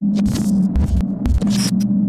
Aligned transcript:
Para 0.00 1.99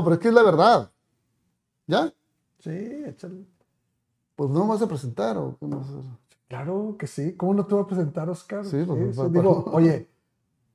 No, 0.00 0.04
pero 0.04 0.14
es 0.14 0.20
que 0.20 0.28
es 0.28 0.34
la 0.34 0.42
verdad. 0.42 0.90
¿Ya? 1.86 2.10
Sí, 2.60 2.70
échale. 2.70 3.44
Pues 4.34 4.48
no 4.50 4.64
me 4.64 4.70
vas 4.70 4.80
a 4.82 4.88
presentar 4.88 5.36
o 5.36 5.58
qué? 5.60 5.66
Claro 6.48 6.96
que 6.98 7.06
sí. 7.06 7.36
¿Cómo 7.36 7.52
no 7.52 7.66
te 7.66 7.74
voy 7.74 7.84
a 7.84 7.86
presentar, 7.86 8.30
Oscar? 8.30 8.64
Sí, 8.64 8.82
pues, 8.86 9.14
sí, 9.16 9.22
pa- 9.22 9.28
Digo, 9.28 9.64
oye, 9.72 10.08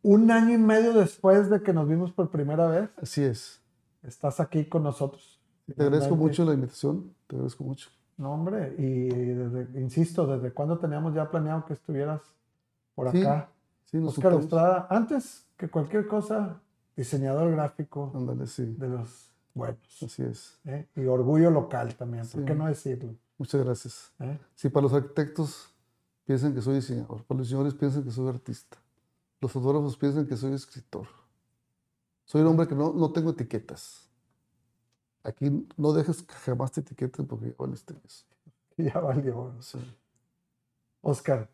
un 0.03 0.29
año 0.29 0.53
y 0.53 0.57
medio 0.59 0.93
después 0.93 1.49
de 1.49 1.63
que 1.63 1.73
nos 1.73 1.87
vimos 1.87 2.11
por 2.11 2.29
primera 2.29 2.67
vez, 2.67 2.89
Así 3.01 3.23
es. 3.23 3.61
estás 4.03 4.39
aquí 4.39 4.65
con 4.65 4.83
nosotros. 4.83 5.41
Te 5.75 5.81
agradezco 5.81 6.15
mucho 6.15 6.45
la 6.45 6.53
invitación. 6.53 7.11
Te 7.25 7.35
agradezco 7.35 7.63
mucho. 7.63 7.89
No, 8.17 8.31
hombre, 8.31 8.75
y 8.77 9.07
desde, 9.09 9.81
insisto, 9.81 10.27
¿desde 10.27 10.53
cuándo 10.53 10.77
teníamos 10.77 11.15
ya 11.15 11.29
planeado 11.29 11.65
que 11.65 11.73
estuvieras 11.73 12.21
por 12.93 13.09
Sí, 13.11 13.19
acá? 13.19 13.49
Sí, 13.85 13.97
nos 13.97 14.15
Oscar. 14.17 14.33
Estrada, 14.35 14.87
antes 14.91 15.47
que 15.57 15.67
cualquier 15.67 16.07
cosa, 16.07 16.61
diseñador 16.95 17.51
gráfico 17.51 18.11
sí. 18.45 18.65
de 18.77 18.87
los 18.89 19.31
buenos. 19.53 20.03
Así 20.03 20.23
es. 20.23 20.59
¿eh? 20.65 20.87
Y 20.95 21.05
orgullo 21.05 21.49
local 21.51 21.95
también, 21.95 22.23
¿por 22.27 22.41
Sí. 22.41 22.45
qué 22.45 22.55
no 22.55 22.67
decirlo? 22.67 23.15
Muchas 23.37 23.63
gracias. 23.63 24.13
¿eh? 24.19 24.39
Sí, 24.55 24.69
para 24.69 24.83
los 24.83 24.93
arquitectos 24.93 25.73
piensan 26.25 26.53
que 26.53 26.61
soy 26.61 26.75
diseñador. 26.75 27.23
Para 27.23 27.39
los 27.39 27.47
diseñadores 27.47 27.73
piensan 27.73 28.03
que 28.03 28.11
soy 28.11 28.29
artista. 28.29 28.77
Los 29.41 29.51
fotógrafos 29.51 29.97
piensan 29.97 30.25
que 30.25 30.37
soy 30.37 30.53
escritor. 30.53 31.07
Soy 32.25 32.41
un 32.41 32.47
hombre 32.47 32.67
que 32.67 32.75
no, 32.75 32.93
no 32.93 33.11
tengo 33.11 33.31
etiquetas. 33.31 34.09
Aquí 35.23 35.67
no 35.77 35.91
dejes 35.93 36.23
que 36.23 36.33
jamás 36.35 36.71
te 36.71 36.81
etiqueten 36.81 37.25
porque 37.27 37.47
ya 37.49 37.55
valiste 37.57 37.93
eso. 38.05 38.25
Ya 38.77 38.99
valió. 38.99 39.55
Sí. 39.61 39.79
Oscar, 41.01 41.49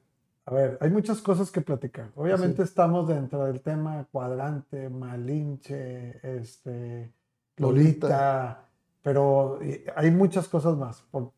a 0.51 0.53
ver, 0.53 0.77
hay 0.81 0.89
muchas 0.89 1.21
cosas 1.21 1.49
que 1.49 1.61
platicar. 1.61 2.11
Obviamente 2.15 2.61
estamos 2.63 3.07
dentro 3.07 3.45
del 3.45 3.61
tema 3.61 4.05
cuadrante, 4.11 4.89
Malinche, 4.89 6.19
este, 6.39 7.13
Lolita, 7.57 8.07
Lolita. 8.07 8.69
pero 9.01 9.59
y- 9.63 9.83
hay 9.95 10.11
muchas 10.11 10.47
cosas 10.49 10.75
más. 10.77 11.01
Por, 11.09 11.31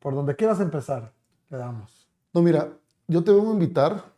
por 0.00 0.14
donde 0.14 0.34
quieras 0.36 0.60
empezar, 0.60 1.12
le 1.50 1.56
damos. 1.58 2.08
No, 2.34 2.42
mira, 2.42 2.72
yo 3.08 3.22
te 3.22 3.32
vengo 3.32 3.50
a 3.50 3.52
invitar. 3.54 4.16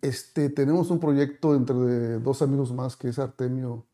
Este, 0.00 0.48
tenemos 0.50 0.90
un 0.90 0.98
proyecto 0.98 1.54
entre 1.54 2.18
dos 2.18 2.42
amigos 2.42 2.72
más, 2.72 2.96
que 2.96 3.08
es 3.08 3.18
Artemio 3.18 3.86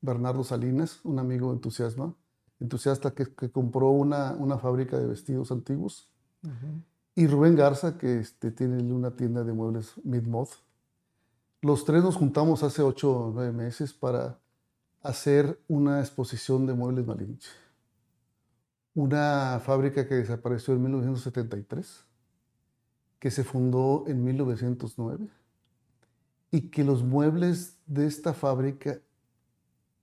Bernardo 0.00 0.42
Salinas, 0.42 1.04
un 1.04 1.18
amigo 1.18 1.52
entusiasma, 1.52 2.14
entusiasta 2.60 3.10
que, 3.12 3.26
que 3.34 3.50
compró 3.50 3.90
una, 3.90 4.32
una 4.32 4.58
fábrica 4.58 4.98
de 4.98 5.06
vestidos 5.06 5.52
antiguos. 5.52 6.10
ujú. 6.42 6.80
Y 7.18 7.28
Rubén 7.28 7.56
Garza, 7.56 7.96
que 7.96 8.18
este, 8.18 8.50
tiene 8.50 8.92
una 8.92 9.10
tienda 9.10 9.42
de 9.42 9.54
muebles 9.54 9.94
Midmod. 10.04 10.48
Los 11.62 11.86
tres 11.86 12.02
nos 12.02 12.14
juntamos 12.14 12.62
hace 12.62 12.82
ocho 12.82 13.10
o 13.10 13.32
nueve 13.32 13.52
meses 13.52 13.94
para 13.94 14.38
hacer 15.00 15.58
una 15.66 16.00
exposición 16.00 16.66
de 16.66 16.74
muebles 16.74 17.06
Malinche. 17.06 17.48
Una 18.94 19.62
fábrica 19.64 20.06
que 20.06 20.16
desapareció 20.16 20.74
en 20.74 20.82
1973, 20.82 22.04
que 23.18 23.30
se 23.30 23.44
fundó 23.44 24.04
en 24.06 24.22
1909 24.22 25.26
y 26.50 26.68
que 26.68 26.84
los 26.84 27.02
muebles 27.02 27.78
de 27.86 28.06
esta 28.06 28.34
fábrica 28.34 29.00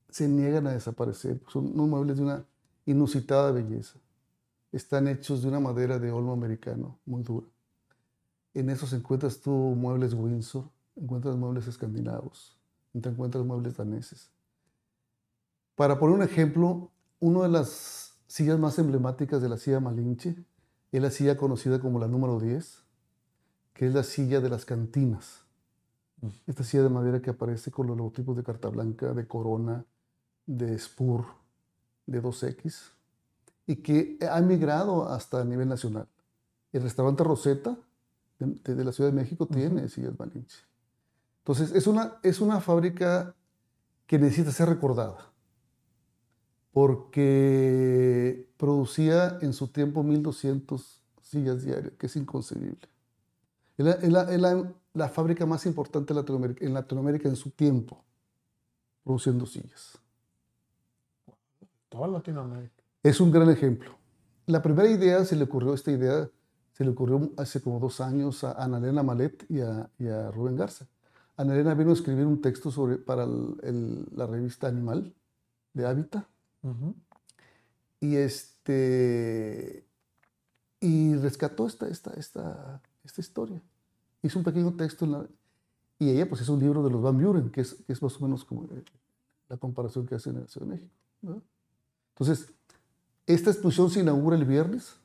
se 0.10 0.28
niegan 0.28 0.66
a 0.66 0.74
desaparecer. 0.74 1.40
Son 1.48 1.68
unos 1.68 1.88
muebles 1.88 2.18
de 2.18 2.24
una 2.24 2.46
inusitada 2.88 3.52
belleza 3.52 4.03
están 4.74 5.08
hechos 5.08 5.44
de 5.44 5.48
una 5.48 5.60
madera 5.60 6.00
de 6.00 6.12
olmo 6.12 6.34
americano 6.34 7.00
muy 7.06 7.22
dura. 7.22 7.48
En 8.56 8.70
esos 8.70 8.92
encuentras 8.92 9.40
tú 9.40 9.52
muebles 9.52 10.14
Windsor, 10.16 10.66
encuentras 10.96 11.36
muebles 11.38 11.68
escandinavos, 11.68 12.58
te 13.00 13.10
encuentras 13.10 13.46
muebles 13.46 13.78
daneses. 13.78 14.32
Para 15.76 16.00
poner 16.00 16.16
un 16.16 16.24
ejemplo, 16.24 16.92
una 17.20 17.44
de 17.44 17.50
las 17.50 18.16
sillas 18.28 18.60
más 18.60 18.78
emblemáticas 18.80 19.42
de 19.42 19.50
la 19.50 19.58
silla 19.58 19.80
Malinche 19.80 20.36
es 20.92 21.02
la 21.02 21.12
silla 21.12 21.38
conocida 21.38 21.80
como 21.80 22.00
la 22.00 22.08
número 22.08 22.40
10, 22.40 22.84
que 23.74 23.88
es 23.88 23.94
la 23.94 24.04
silla 24.04 24.42
de 24.42 24.50
las 24.50 24.66
cantinas. 24.66 25.42
Esta 26.48 26.64
silla 26.64 26.84
de 26.84 26.90
madera 26.90 27.22
que 27.22 27.30
aparece 27.30 27.70
con 27.70 27.88
los 27.88 27.98
logotipos 27.98 28.36
de 28.36 28.44
Carta 28.44 28.70
Blanca, 28.70 29.14
de 29.14 29.28
Corona, 29.28 29.86
de 30.46 30.78
Spur, 30.78 31.26
de 32.08 32.22
2X 32.22 32.94
y 33.68 33.78
que 33.78 34.18
ha 34.30 34.40
migrado 34.42 35.08
hasta 35.10 35.42
a 35.42 35.46
nivel 35.46 35.68
nacional. 35.70 36.08
El 36.72 36.84
restaurante 36.84 37.24
Rosetta 37.24 37.78
de, 38.40 38.76
de- 38.76 38.84
la 38.84 38.92
Ciudad 38.92 39.10
de 39.12 39.16
México 39.16 39.46
tiene 39.48 39.88
sillas 39.90 40.18
Malinche. 40.20 40.58
Entonces, 41.40 41.72
es 41.74 41.88
una, 41.88 42.16
es 42.24 42.42
una 42.42 42.62
fábrica 42.62 43.36
que 44.08 44.20
necesita 44.20 44.52
ser 44.52 44.70
recordada 44.70 45.32
porque 46.72 48.50
producía 48.58 49.38
en 49.42 49.54
su 49.54 49.68
tiempo 49.68 50.04
1.200 50.04 51.02
sillas 51.22 51.64
diarias, 51.64 51.94
que 51.98 52.08
es 52.08 52.16
inconcebible. 52.16 52.88
Es 53.78 53.86
la, 53.86 53.98
la- 54.26 54.38
la- 54.38 54.74
la 54.94 55.10
fábrica 55.10 55.46
más 55.48 55.66
importante 55.66 56.14
de 56.14 56.20
Latinoamérica, 56.20 56.64
en 56.66 56.74
Latinoamérica 56.74 57.28
en 57.28 57.36
su 57.36 57.50
tiempo, 57.52 58.04
produciendo 59.04 59.46
sillas. 59.48 59.98
Toda 61.90 62.08
Latinoamérica. 62.08 62.83
Es 63.04 63.20
un 63.20 63.32
gran 63.32 63.50
ejemplo. 63.50 63.92
La 64.46 64.62
primera 64.62 64.90
idea 64.90 65.24
se 65.26 65.36
le 65.36 65.44
ocurrió, 65.44 65.74
esta 65.74 65.92
idea 65.92 66.30
se 66.74 66.84
le 66.84 66.90
ocurrió 66.92 67.32
hace 67.38 67.62
como 67.62 67.80
dos 67.80 68.02
años 68.02 68.44
a 68.44 68.54
Ana 68.54 68.78
Elena 68.78 69.04
Malet 69.04 69.46
y 69.50 69.60
a, 69.62 69.90
y 70.00 70.08
a 70.08 70.32
Rubén 70.32 70.56
Garza. 70.56 70.88
Ana 71.38 71.54
Elena 71.54 71.74
vino 71.74 71.92
a 71.92 71.94
escribir 71.94 72.26
un 72.26 72.42
texto 72.42 72.72
sobre, 72.72 72.98
para 72.98 73.24
el- 73.24 73.58
el- 73.64 74.08
la 74.16 74.26
revista 74.28 74.68
Animal 74.68 75.14
de 75.74 75.86
Hábitat 75.86 76.26
Ujú. 76.62 76.96
y, 78.00 78.16
este, 78.16 79.86
y 80.80 81.16
rescató 81.16 81.68
esta, 81.68 81.88
esta, 81.88 82.12
esta, 82.14 82.82
esta 83.04 83.22
historia. 83.22 83.62
Hizo 84.22 84.40
un 84.40 84.46
pequeño 84.46 84.74
texto 84.76 85.06
en 85.06 85.12
la- 85.12 85.28
y 86.00 86.10
ella 86.10 86.28
pues 86.28 86.42
hizo 86.42 86.54
un 86.54 86.60
libro 86.60 86.84
de 86.84 86.90
los 86.90 87.02
Van 87.02 87.22
Buren, 87.22 87.50
que 87.50 87.62
es, 87.62 87.74
que 87.74 87.94
es 87.94 88.02
más 88.02 88.16
o 88.18 88.20
menos 88.24 88.44
como 88.46 88.66
eh, 88.66 88.84
la 89.50 89.58
comparación 89.58 90.06
que 90.06 90.16
hacen 90.16 90.36
en 90.36 90.42
la 90.42 90.48
Ciudad 90.48 90.68
de 90.68 90.74
México. 90.74 90.94
¿no? 91.22 91.42
Entonces, 92.14 92.54
esta 93.28 93.50
exposición 93.52 93.90
se 93.90 94.02
inaugura 94.02 94.36
el 94.36 94.46
viernes. 94.46 94.96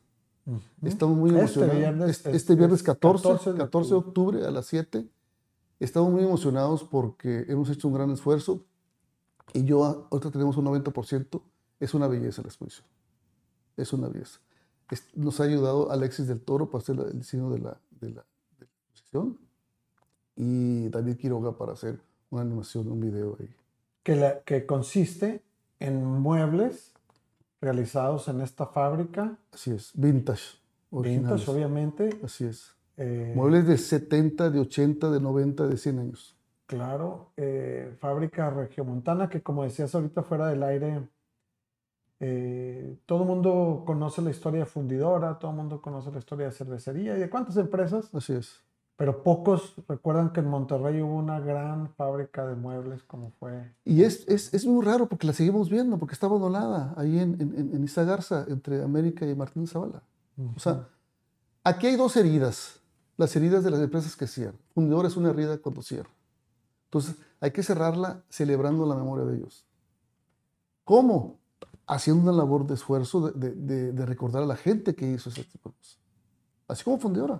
Estamos 0.83 1.17
muy 1.17 1.29
Este 1.31 1.41
emocionados. 1.41 1.77
viernes, 1.79 2.11
este, 2.11 2.31
es- 2.31 2.37
este 2.37 2.55
viernes 2.55 2.79
es 2.81 2.83
14, 2.83 3.23
14 3.29 3.59
14 3.59 3.91
de 3.91 3.97
octubre 3.97 4.47
a 4.47 4.51
las 4.51 4.67
7. 4.67 5.07
Estamos 5.79 6.11
muy 6.11 6.23
emocionados 6.25 6.85
porque 6.85 7.45
hemos 7.49 7.69
hecho 7.71 7.87
un 7.89 7.95
gran 7.95 8.11
esfuerzo 8.11 8.65
y 9.53 9.65
yo 9.65 9.85
a- 9.85 10.07
ahorita 10.11 10.31
tenemos 10.31 10.57
un 10.57 10.65
90%. 10.65 11.43
Es 11.81 11.93
una 11.95 12.09
belleza 12.09 12.41
la 12.43 12.49
exposición. 12.49 12.87
Es 13.77 13.93
una 13.93 14.09
belleza. 14.09 14.41
Es- 14.91 15.05
nos 15.15 15.39
ha 15.41 15.45
ayudado 15.45 15.91
Alexis 15.93 16.27
del 16.27 16.41
Toro 16.41 16.71
para 16.71 16.83
hacer 16.83 16.97
la- 16.97 17.05
el 17.05 17.19
diseño 17.19 17.51
de 17.51 17.59
la, 17.59 17.79
de 18.01 18.09
la, 18.11 18.25
de 18.59 18.65
la 18.65 18.71
exposición 18.91 19.39
y 20.35 20.89
David 20.89 21.17
Quiroga 21.19 21.57
para 21.59 21.73
hacer 21.75 22.01
una 22.31 22.43
animación, 22.43 22.91
un 22.91 23.01
video 23.01 23.37
ahí. 23.39 23.55
que, 24.03 24.17
la- 24.17 24.41
que 24.41 24.65
consiste 24.65 25.43
en 25.79 26.03
muebles 26.03 26.95
realizados 27.61 28.29
en 28.29 28.41
esta 28.41 28.67
fábrica, 28.67 29.37
Así 29.53 29.71
es, 29.73 29.91
vintage. 29.95 30.59
originales. 30.91 31.31
vintage 31.41 31.51
obviamente. 31.51 32.21
Así 32.25 32.45
es. 32.47 32.75
eh, 32.97 33.33
Muebles 33.35 33.67
de 33.67 33.79
70, 33.79 34.51
de 34.51 34.61
80, 34.61 35.11
de 35.11 35.21
90, 35.21 35.67
de 35.67 35.77
100 35.77 35.99
años. 35.99 36.37
Claro, 36.67 37.33
eh, 37.37 37.95
fábrica 37.99 38.51
regiomontana 38.51 39.29
que 39.29 39.43
como 39.43 39.65
decías 39.65 39.95
ahorita 39.95 40.23
fuera 40.23 40.49
del 40.49 40.63
aire, 40.63 41.09
eh, 42.21 42.99
todo 43.07 43.23
el 43.23 43.29
mundo 43.29 43.85
conoce 43.87 44.21
la 44.23 44.31
historia 44.31 44.61
de 44.61 44.67
fundidora, 44.67 45.39
todo 45.39 45.51
el 45.53 45.57
mundo 45.57 45.81
conoce 45.81 46.11
la 46.11 46.19
historia 46.19 46.47
de 46.47 46.53
cervecería 46.53 47.17
y 47.17 47.21
de 47.21 47.31
cuántas 47.31 47.57
empresas, 47.57 48.11
Así 48.15 48.33
es. 48.35 48.61
Pero 48.99 49.23
pocos 49.23 49.75
recuerdan 49.89 50.35
que 50.35 50.41
en 50.41 50.49
Monterrey 50.49 51.01
hubo 51.01 51.17
una 51.17 51.41
gran 51.41 51.89
fábrica 51.95 52.47
de 52.47 52.57
muebles 52.57 53.03
como 53.05 53.31
fue. 53.41 53.73
Y 53.87 54.03
es, 54.03 54.29
es, 54.29 54.53
es 54.53 54.67
muy 54.67 54.85
raro 54.85 55.09
porque 55.09 55.27
la 55.27 55.33
seguimos 55.33 55.71
viendo, 55.71 55.97
porque 55.99 56.13
está 56.13 56.27
abandonada 56.27 56.93
ahí 56.99 57.19
en, 57.19 57.41
en, 57.41 57.75
en 57.75 57.85
Izagarza, 57.85 58.45
entre 58.49 58.83
América 58.83 59.25
y 59.25 59.35
Martín 59.35 59.67
Zavala. 59.67 60.03
O 60.55 60.59
sea, 60.59 60.87
Aquí 61.69 61.87
hay 61.87 61.97
dos 61.97 62.17
heridas. 62.17 62.81
Las 63.19 63.37
heridas 63.37 63.63
de 63.63 63.71
las 63.71 63.81
empresas 63.81 64.17
que 64.17 64.27
cierran. 64.27 64.59
Fundidor 64.73 65.05
es 65.05 65.19
una 65.19 65.31
herida 65.31 65.59
cuando 65.59 65.83
cierra. 65.83 66.09
Entonces, 66.85 67.17
hay 67.41 67.51
que 67.51 67.63
cerrarla 67.63 68.25
celebrando 68.31 68.87
la 68.87 68.95
memoria 68.95 69.27
de 69.27 69.37
ellos. 69.37 69.67
¿Cómo? 70.85 71.39
Haciendo 71.87 72.23
una 72.23 72.33
labor 72.33 72.67
de 72.67 72.73
esfuerzo 72.73 73.31
de, 73.31 73.51
de, 73.51 73.93
de 73.93 74.07
recordar 74.07 74.45
a 74.45 74.47
la 74.47 74.57
gente 74.57 74.95
que 74.95 75.11
hizo 75.11 75.29
ese 75.29 75.45
tipo 75.45 75.69
de 75.69 75.75
cosas. 75.77 75.99
Así 76.69 76.85
como 76.85 76.99
Fundidora. 76.99 77.37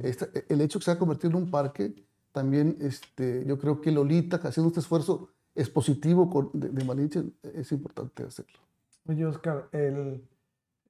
Esta, 0.00 0.28
el 0.48 0.60
hecho 0.60 0.78
que 0.78 0.84
se 0.84 0.90
ha 0.90 0.98
convertido 0.98 1.30
en 1.30 1.44
un 1.44 1.50
parque, 1.50 1.94
también 2.32 2.76
este, 2.80 3.44
yo 3.46 3.58
creo 3.58 3.80
que 3.80 3.90
Lolita, 3.90 4.36
haciendo 4.36 4.68
este 4.68 4.80
esfuerzo 4.80 5.30
expositivo 5.54 6.28
con, 6.28 6.50
de, 6.52 6.68
de 6.68 6.84
Malinche, 6.84 7.24
es 7.42 7.72
importante 7.72 8.24
hacerlo. 8.24 8.58
Oye, 9.06 9.24
Oscar, 9.24 9.68
el, 9.72 10.22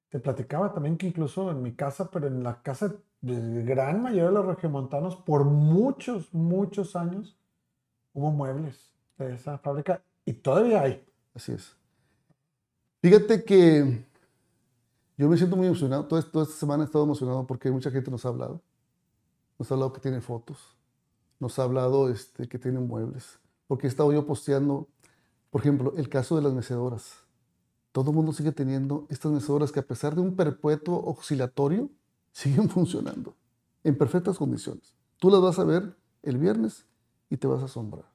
te 0.09 0.19
platicaba 0.19 0.73
también 0.73 0.97
que 0.97 1.07
incluso 1.07 1.51
en 1.51 1.61
mi 1.61 1.73
casa, 1.73 2.09
pero 2.11 2.27
en 2.27 2.43
la 2.43 2.61
casa 2.61 2.95
de 3.21 3.63
gran 3.63 4.01
mayoría 4.01 4.25
de 4.25 4.31
los 4.31 4.45
regiomontanos, 4.45 5.15
por 5.15 5.45
muchos, 5.45 6.33
muchos 6.33 6.95
años, 6.95 7.37
hubo 8.13 8.31
muebles 8.31 8.93
de 9.17 9.33
esa 9.33 9.57
fábrica 9.57 10.01
y 10.25 10.33
todavía 10.33 10.81
hay. 10.81 11.05
Así 11.33 11.51
es. 11.51 11.75
Fíjate 13.01 13.43
que 13.43 14.06
yo 15.17 15.27
me 15.27 15.37
siento 15.37 15.55
muy 15.55 15.65
emocionado. 15.65 16.05
Toda, 16.05 16.21
toda, 16.21 16.43
esta 16.45 16.55
semana 16.55 16.83
he 16.83 16.85
estado 16.85 17.03
emocionado 17.03 17.45
porque 17.47 17.71
mucha 17.71 17.89
gente 17.89 18.11
nos 18.11 18.25
ha 18.25 18.29
hablado. 18.29 18.61
Nos 19.57 19.71
ha 19.71 19.73
hablado 19.73 19.91
que 19.91 19.99
tiene 19.99 20.21
fotos. 20.21 20.77
Nos 21.39 21.57
ha 21.57 21.63
hablado 21.63 22.09
este, 22.09 22.47
que 22.47 22.59
tiene 22.59 22.79
muebles. 22.79 23.39
Porque 23.67 23.87
he 23.87 23.89
estado 23.89 24.13
yo 24.13 24.27
posteando, 24.27 24.87
por 25.49 25.61
ejemplo, 25.61 25.93
el 25.97 26.07
caso 26.07 26.35
de 26.35 26.43
las 26.43 26.53
mecedoras. 26.53 27.15
Todo 27.91 28.11
el 28.11 28.15
mundo 28.15 28.31
sigue 28.31 28.51
teniendo 28.51 29.07
estas 29.09 29.31
mecedoras 29.31 29.71
que 29.71 29.79
a 29.79 29.87
pesar 29.87 30.13
de 30.13 30.21
un 30.21 30.35
perpetuo 30.35 31.03
oscilatorio, 31.03 31.89
siguen 32.31 32.69
funcionando 32.69 33.35
en 33.83 33.97
perfectas 33.97 34.37
condiciones. 34.37 34.93
Tú 35.17 35.31
las 35.31 35.41
vas 35.41 35.57
a 35.57 35.63
ver 35.63 35.97
el 36.21 36.37
viernes 36.37 36.85
y 37.31 37.37
te 37.37 37.47
vas 37.47 37.63
a 37.63 37.65
asombrar. 37.65 38.05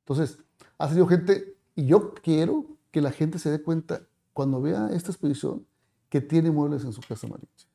Entonces, 0.00 0.38
ha 0.78 0.88
sido 0.88 1.06
gente, 1.06 1.58
y 1.74 1.84
yo 1.86 2.14
quiero 2.14 2.64
que 2.90 3.02
la 3.02 3.10
gente 3.10 3.38
se 3.38 3.50
dé 3.50 3.62
cuenta 3.62 4.06
cuando 4.32 4.62
vea 4.62 4.88
esta 4.92 5.10
exposición 5.10 5.66
que 6.14 6.20
tiene 6.20 6.48
muebles 6.48 6.84
en 6.84 6.92
su 6.92 7.00
casa 7.00 7.26
Malinche, 7.26 7.66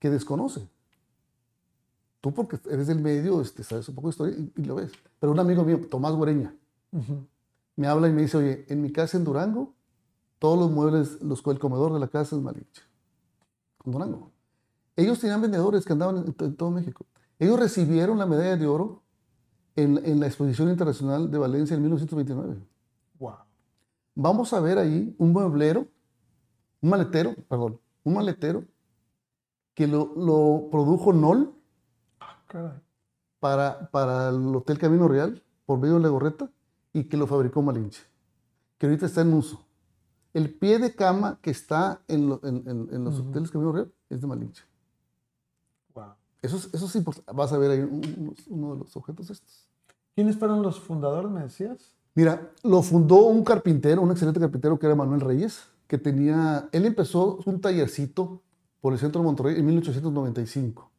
que 0.00 0.10
desconoce. 0.10 0.68
Tú 2.20 2.34
porque 2.34 2.58
eres 2.68 2.88
del 2.88 2.98
medio, 2.98 3.40
este, 3.40 3.62
sabes 3.62 3.88
un 3.88 3.94
poco 3.94 4.08
de 4.08 4.10
historia 4.10 4.36
y, 4.36 4.52
y, 4.60 4.64
lo 4.64 4.74
ves. 4.74 4.90
Pero 5.20 5.30
un 5.30 5.38
amigo 5.38 5.62
mío, 5.62 5.80
Tomás 5.88 6.14
Guareña, 6.14 6.52
uh 6.90 6.98
-huh. 6.98 7.26
me 7.76 7.86
habla 7.86 8.08
y 8.08 8.12
me 8.12 8.22
dice, 8.22 8.38
oye, 8.38 8.66
en 8.68 8.82
mi 8.82 8.90
casa 8.90 9.16
en 9.16 9.22
Durango, 9.22 9.72
todos 10.40 10.58
los 10.58 10.68
muebles, 10.72 11.22
los, 11.22 11.46
el 11.46 11.60
comedor 11.60 11.92
de 11.92 12.00
la 12.00 12.08
casa 12.08 12.34
es 12.34 12.42
Malinche. 12.42 12.82
En 13.84 13.92
Durango. 13.92 14.32
Ellos 14.96 15.20
tenían 15.20 15.40
vendedores 15.40 15.84
que 15.84 15.92
andaban 15.92 16.16
en, 16.26 16.34
en, 16.36 16.56
todo 16.56 16.72
México. 16.72 17.06
Ellos 17.38 17.56
recibieron 17.56 18.18
la 18.18 18.26
medalla 18.26 18.56
de 18.56 18.66
oro 18.66 19.04
en, 19.76 20.04
en 20.04 20.18
la 20.18 20.26
Exposición 20.26 20.70
Internacional 20.70 21.30
de 21.30 21.38
Valencia 21.38 21.76
en 21.76 21.82
1929. 21.82 22.56
Wow. 23.20 23.36
Vamos 24.16 24.52
a 24.52 24.58
ver 24.58 24.76
ahí 24.78 25.14
un 25.18 25.30
mueblero 25.30 25.93
un 26.84 26.90
maletero, 26.90 27.34
perdón, 27.48 27.80
un 28.04 28.12
maletero 28.12 28.62
que 29.72 29.86
lo, 29.86 30.12
lo 30.16 30.68
produjo 30.70 31.14
Nol 31.14 31.54
ah, 32.20 32.76
para, 33.40 33.90
para 33.90 34.28
el 34.28 34.54
Hotel 34.54 34.78
Camino 34.78 35.08
Real 35.08 35.42
por 35.64 35.78
medio 35.78 35.94
de 35.94 36.00
la 36.00 36.08
gorreta 36.10 36.50
y 36.92 37.04
que 37.04 37.16
lo 37.16 37.26
fabricó 37.26 37.62
Malinche, 37.62 38.02
que 38.76 38.84
ahorita 38.84 39.06
está 39.06 39.22
en 39.22 39.32
uso. 39.32 39.64
El 40.34 40.52
pie 40.52 40.78
de 40.78 40.94
cama 40.94 41.38
que 41.40 41.50
está 41.50 42.02
en, 42.06 42.28
lo, 42.28 42.40
en, 42.44 42.56
en, 42.68 42.88
en 42.92 43.02
los 43.02 43.18
uh 43.18 43.22
-huh. 43.22 43.30
hoteles 43.30 43.50
Camino 43.50 43.72
Real 43.72 43.90
es 44.10 44.20
de 44.20 44.26
Malinche. 44.26 44.64
Wow. 45.94 46.12
Eso, 46.42 46.58
es, 46.58 46.68
eso 46.74 46.84
es 46.84 46.96
importante. 46.96 47.32
Vas 47.32 47.50
a 47.54 47.56
ver 47.56 47.70
ahí 47.70 47.80
uno, 47.80 48.34
uno 48.48 48.74
de 48.74 48.80
los 48.80 48.94
objetos 48.94 49.30
estos. 49.30 49.70
¿Quiénes 50.14 50.36
fueron 50.36 50.60
los 50.60 50.78
fundadores, 50.78 51.30
me 51.30 51.44
decías? 51.44 51.96
Mira, 52.14 52.52
lo 52.62 52.82
fundó 52.82 53.24
un 53.24 53.42
carpintero, 53.42 54.02
un 54.02 54.10
excelente 54.10 54.38
carpintero 54.38 54.78
que 54.78 54.84
era 54.84 54.94
Manuel 54.94 55.22
Reyes 55.22 55.72
que 55.94 55.98
tenía, 55.98 56.68
él 56.72 56.86
empezó 56.86 57.38
un 57.46 57.60
tallercito 57.60 58.42
por 58.80 58.92
el 58.92 58.98
centro 58.98 59.20
de 59.20 59.26
Monterrey 59.26 59.60
en 59.60 59.64
1895. 59.64 60.90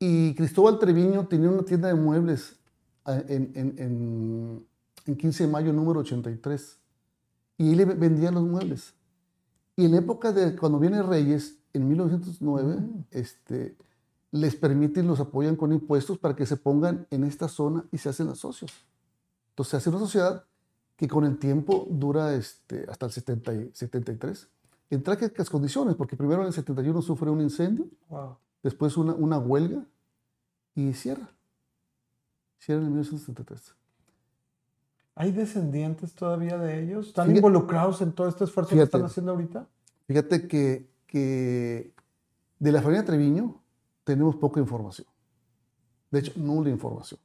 Y 0.00 0.34
Cristóbal 0.34 0.80
Treviño 0.80 1.28
tenía 1.28 1.48
una 1.48 1.62
tienda 1.62 1.86
de 1.86 1.94
muebles 1.94 2.58
en, 3.06 3.52
en, 3.54 3.74
en, 3.78 4.66
en 5.06 5.16
15 5.16 5.46
de 5.46 5.52
mayo 5.52 5.72
número 5.72 6.00
83. 6.00 6.76
Y 7.58 7.70
él 7.70 7.76
le 7.76 7.84
vendía 7.84 8.32
los 8.32 8.42
muebles. 8.42 8.94
Y 9.76 9.84
en 9.84 9.92
la 9.92 9.98
época 9.98 10.32
de 10.32 10.56
cuando 10.56 10.80
viene 10.80 11.00
Reyes, 11.04 11.58
en 11.72 11.86
1909, 11.86 12.76
mm. 12.80 13.04
este, 13.12 13.76
les 14.32 14.56
permiten, 14.56 15.06
los 15.06 15.20
apoyan 15.20 15.54
con 15.54 15.72
impuestos 15.72 16.18
para 16.18 16.34
que 16.34 16.46
se 16.46 16.56
pongan 16.56 17.06
en 17.10 17.22
esta 17.22 17.46
zona 17.46 17.84
y 17.92 17.98
se 17.98 18.08
hacen 18.08 18.26
los 18.26 18.40
socios. 18.40 18.72
Entonces 19.50 19.70
se 19.70 19.76
hace 19.76 19.90
una 19.90 20.00
sociedad 20.00 20.46
que 20.96 21.08
con 21.08 21.24
el 21.24 21.38
tiempo 21.38 21.86
dura 21.90 22.34
este, 22.34 22.86
hasta 22.88 23.06
el 23.06 23.12
70 23.12 23.54
y 23.54 23.70
73, 23.72 24.48
en 24.90 25.02
trágicas 25.02 25.48
condiciones, 25.48 25.96
porque 25.96 26.16
primero 26.16 26.42
en 26.42 26.48
el 26.48 26.52
71 26.52 27.02
sufre 27.02 27.30
un 27.30 27.40
incendio, 27.40 27.86
wow. 28.08 28.36
después 28.62 28.96
una, 28.96 29.14
una, 29.14 29.38
huelga 29.38 29.84
y 30.74 30.92
cierra. 30.92 31.30
Cierra 32.58 32.82
en 32.82 32.88
1973. 32.88 33.74
¿Hay 35.14 35.32
descendientes 35.32 36.14
todavía 36.14 36.58
de 36.58 36.82
ellos? 36.82 37.08
¿Están 37.08 37.26
fíjate, 37.26 37.38
involucrados 37.38 38.00
en 38.02 38.12
todo 38.12 38.28
este 38.28 38.44
esfuerzo 38.44 38.70
fíjate, 38.70 38.90
que 38.90 38.96
están 38.96 39.04
haciendo 39.04 39.32
ahorita? 39.32 39.66
Fíjate 40.06 40.46
que, 40.46 40.88
que 41.06 41.94
de 42.58 42.72
la 42.72 42.80
familia 42.80 43.04
Treviño 43.04 43.62
tenemos 44.04 44.36
poca 44.36 44.60
información. 44.60 45.06
De 46.10 46.20
hecho, 46.20 46.32
nula 46.36 46.70
información. 46.70 47.18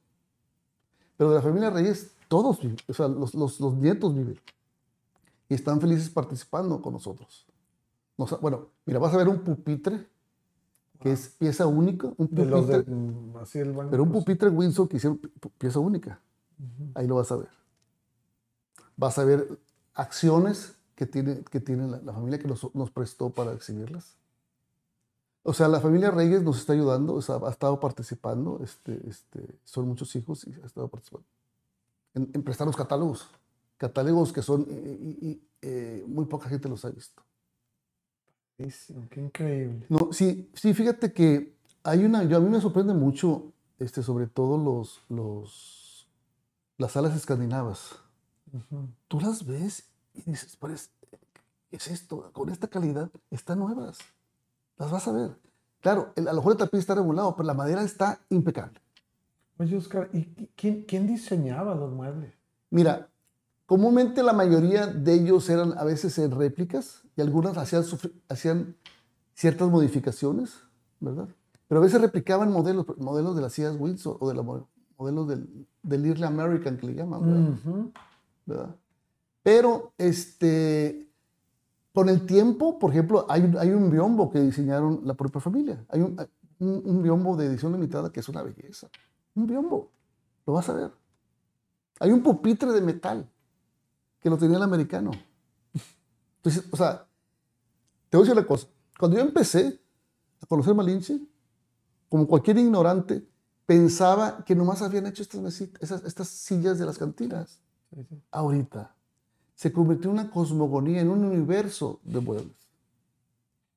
Pero 1.18 1.30
de 1.30 1.36
la 1.36 1.42
familia 1.42 1.68
Reyes 1.68 2.12
todos 2.28 2.60
viven, 2.60 2.76
o 2.86 2.94
sea, 2.94 3.08
los, 3.08 3.34
los, 3.34 3.60
los, 3.60 3.74
nietos 3.74 4.14
viven. 4.14 4.40
Y 5.48 5.54
están 5.54 5.80
felices 5.80 6.08
participando 6.08 6.80
con 6.80 6.92
nosotros. 6.92 7.44
Nos, 8.16 8.40
bueno, 8.40 8.68
mira, 8.86 9.00
vas 9.00 9.12
a 9.12 9.16
ver 9.16 9.28
un 9.28 9.40
pupitre, 9.40 10.06
que 11.00 11.12
es 11.12 11.28
pieza 11.30 11.66
única. 11.66 12.06
Un 12.16 12.28
pupitre, 12.28 12.62
de 12.62 12.82
de, 12.82 13.40
así 13.40 13.58
el 13.58 13.74
pero 13.90 14.04
un 14.04 14.12
pupitre 14.12 14.48
Windsor 14.48 14.88
que 14.88 14.98
hicieron 14.98 15.20
pieza 15.58 15.80
única. 15.80 16.20
Uh 16.58 16.62
-huh. 16.62 16.92
Ahí 16.94 17.06
lo 17.08 17.16
vas 17.16 17.32
a 17.32 17.36
ver. 17.36 17.48
Vas 18.96 19.18
a 19.18 19.24
ver 19.24 19.58
acciones 19.94 20.76
que 20.94 21.06
tiene, 21.06 21.42
que 21.44 21.60
tiene 21.60 21.88
la, 21.88 21.98
la 22.00 22.12
familia 22.12 22.38
que 22.38 22.46
nos, 22.46 22.72
nos, 22.74 22.90
prestó 22.90 23.30
para 23.30 23.52
exhibirlas. 23.52 24.16
O 25.48 25.54
sea, 25.54 25.66
la 25.66 25.80
familia 25.80 26.10
Reyes 26.10 26.42
nos 26.42 26.58
está 26.58 26.74
ayudando, 26.74 27.14
o 27.14 27.22
sea, 27.22 27.36
ha 27.36 27.50
estado 27.50 27.80
participando, 27.80 28.60
este, 28.62 29.00
este, 29.08 29.58
son 29.64 29.88
muchos 29.88 30.14
hijos 30.14 30.46
y 30.46 30.52
ha 30.62 30.66
estado 30.66 30.88
participando 30.88 31.26
en, 32.12 32.30
en 32.34 32.42
prestar 32.42 32.66
los 32.66 32.76
catálogos. 32.76 33.26
Catálogos 33.78 34.30
que 34.30 34.42
son, 34.42 34.66
y, 34.68 35.26
y, 35.26 35.42
eh, 35.62 36.04
muy 36.06 36.26
poca 36.26 36.50
gente 36.50 36.68
los 36.68 36.84
ha 36.84 36.90
visto. 36.90 37.22
Qué 38.58 39.20
increíble. 39.22 39.86
No, 39.88 40.12
sí, 40.12 40.50
sí, 40.52 40.74
fíjate 40.74 41.14
que 41.14 41.56
hay 41.82 42.04
una, 42.04 42.24
yo 42.24 42.36
a 42.36 42.40
mí 42.40 42.50
me 42.50 42.60
sorprende 42.60 42.92
mucho, 42.92 43.54
este, 43.78 44.02
sobre 44.02 44.26
todo 44.26 44.58
los, 44.58 45.00
los, 45.08 46.06
las 46.76 46.92
salas 46.92 47.16
escandinavas. 47.16 47.92
Uh 48.52 48.58
-huh. 48.58 48.86
Tú 49.08 49.18
las 49.18 49.46
ves 49.46 49.88
y 50.12 50.30
dices, 50.30 50.58
¿qué 50.60 51.76
es 51.76 51.88
esto? 51.88 52.30
Con 52.34 52.50
esta 52.50 52.68
calidad, 52.68 53.10
están 53.30 53.60
nuevas. 53.60 53.96
Las 54.78 54.90
vas 54.90 55.08
a 55.08 55.12
ver. 55.12 55.36
Claro, 55.80 56.12
el, 56.16 56.28
a 56.28 56.32
lo 56.32 56.38
mejor 56.38 56.52
el 56.52 56.58
tapiz 56.58 56.80
está 56.80 56.94
regulado, 56.94 57.34
pero 57.36 57.46
la 57.46 57.54
madera 57.54 57.82
está 57.82 58.20
impecable. 58.30 58.80
Oye, 59.58 59.76
Oscar, 59.76 60.08
¿y 60.12 60.24
quién, 60.56 60.84
quién, 60.84 61.06
diseñaba 61.06 61.74
los 61.74 61.92
muebles? 61.92 62.32
Mira, 62.70 63.08
comúnmente 63.66 64.22
la 64.22 64.32
mayoría 64.32 64.86
de 64.86 65.14
ellos 65.14 65.48
eran 65.50 65.76
a 65.76 65.84
veces 65.84 66.16
en 66.18 66.30
réplicas 66.30 67.02
y 67.16 67.20
algunas 67.20 67.56
hacían, 67.56 67.84
hacían 68.28 68.76
ciertas 69.34 69.68
modificaciones, 69.68 70.54
¿verdad? 71.00 71.28
Pero 71.66 71.80
a 71.80 71.84
veces 71.84 72.00
replicaban 72.00 72.52
modelos, 72.52 72.86
modelos 72.98 73.34
de 73.34 73.42
las 73.42 73.52
sillas 73.52 73.76
Windsor 73.78 74.16
o 74.20 74.28
de 74.28 74.34
la, 74.34 74.42
modelos 74.42 75.28
del, 75.28 75.66
del 75.82 76.06
Early 76.06 76.24
American 76.24 76.76
que 76.76 76.86
le 76.86 76.94
llaman, 76.94 77.22
¿verdad? 77.22 77.40
Uh 77.40 77.56
-huh. 77.64 77.92
¿verdad? 78.46 78.76
Pero 79.42 79.92
este, 79.98 81.07
con 81.98 82.08
el 82.08 82.26
tiempo, 82.26 82.78
por 82.78 82.92
ejemplo, 82.92 83.26
hay, 83.28 83.52
hay 83.58 83.70
un 83.70 83.90
biombo 83.90 84.30
que 84.30 84.38
diseñaron 84.38 85.00
la 85.02 85.14
propia 85.14 85.40
familia. 85.40 85.84
Hay 85.88 86.00
un, 86.00 86.16
un, 86.60 86.80
un 86.84 87.02
biombo 87.02 87.36
de 87.36 87.46
edición 87.46 87.72
limitada 87.72 88.12
que 88.12 88.20
es 88.20 88.28
una 88.28 88.40
belleza 88.40 88.88
un 89.34 89.48
biombo. 89.48 89.90
Lo 90.46 90.52
vas 90.52 90.68
a 90.68 90.74
ver. 90.74 90.92
Hay 91.98 92.12
un 92.12 92.22
pupitre 92.22 92.70
de 92.70 92.80
metal 92.82 93.28
que 94.20 94.30
lo 94.30 94.38
tenía 94.38 94.58
el 94.58 94.62
americano. 94.62 95.10
Entonces, 96.36 96.66
o 96.70 96.76
sea, 96.76 97.04
te 98.08 98.16
voy 98.16 98.24
a 98.24 98.26
decir 98.28 98.40
la 98.40 98.46
cosa. 98.46 98.68
Cuando 98.96 99.16
yo 99.16 99.24
empecé 99.24 99.80
a 100.40 100.46
conocer 100.46 100.76
Malinche, 100.76 101.18
como 102.08 102.28
cualquier 102.28 102.58
ignorante, 102.58 103.28
pensaba 103.66 104.44
que 104.44 104.54
nomás 104.54 104.82
habían 104.82 105.08
hecho 105.08 105.24
estas, 105.24 105.40
mesitas, 105.40 105.82
esas, 105.82 106.04
estas 106.04 106.28
sillas 106.28 106.78
de 106.78 106.86
las 106.86 106.96
cantinas. 106.96 107.60
Ahorita 108.30 108.94
se 109.58 109.72
convirtió 109.72 110.08
en 110.10 110.18
una 110.20 110.30
cosmogonía, 110.30 111.00
en 111.00 111.08
un 111.10 111.24
universo 111.24 111.98
de 112.04 112.20
muebles. 112.20 112.56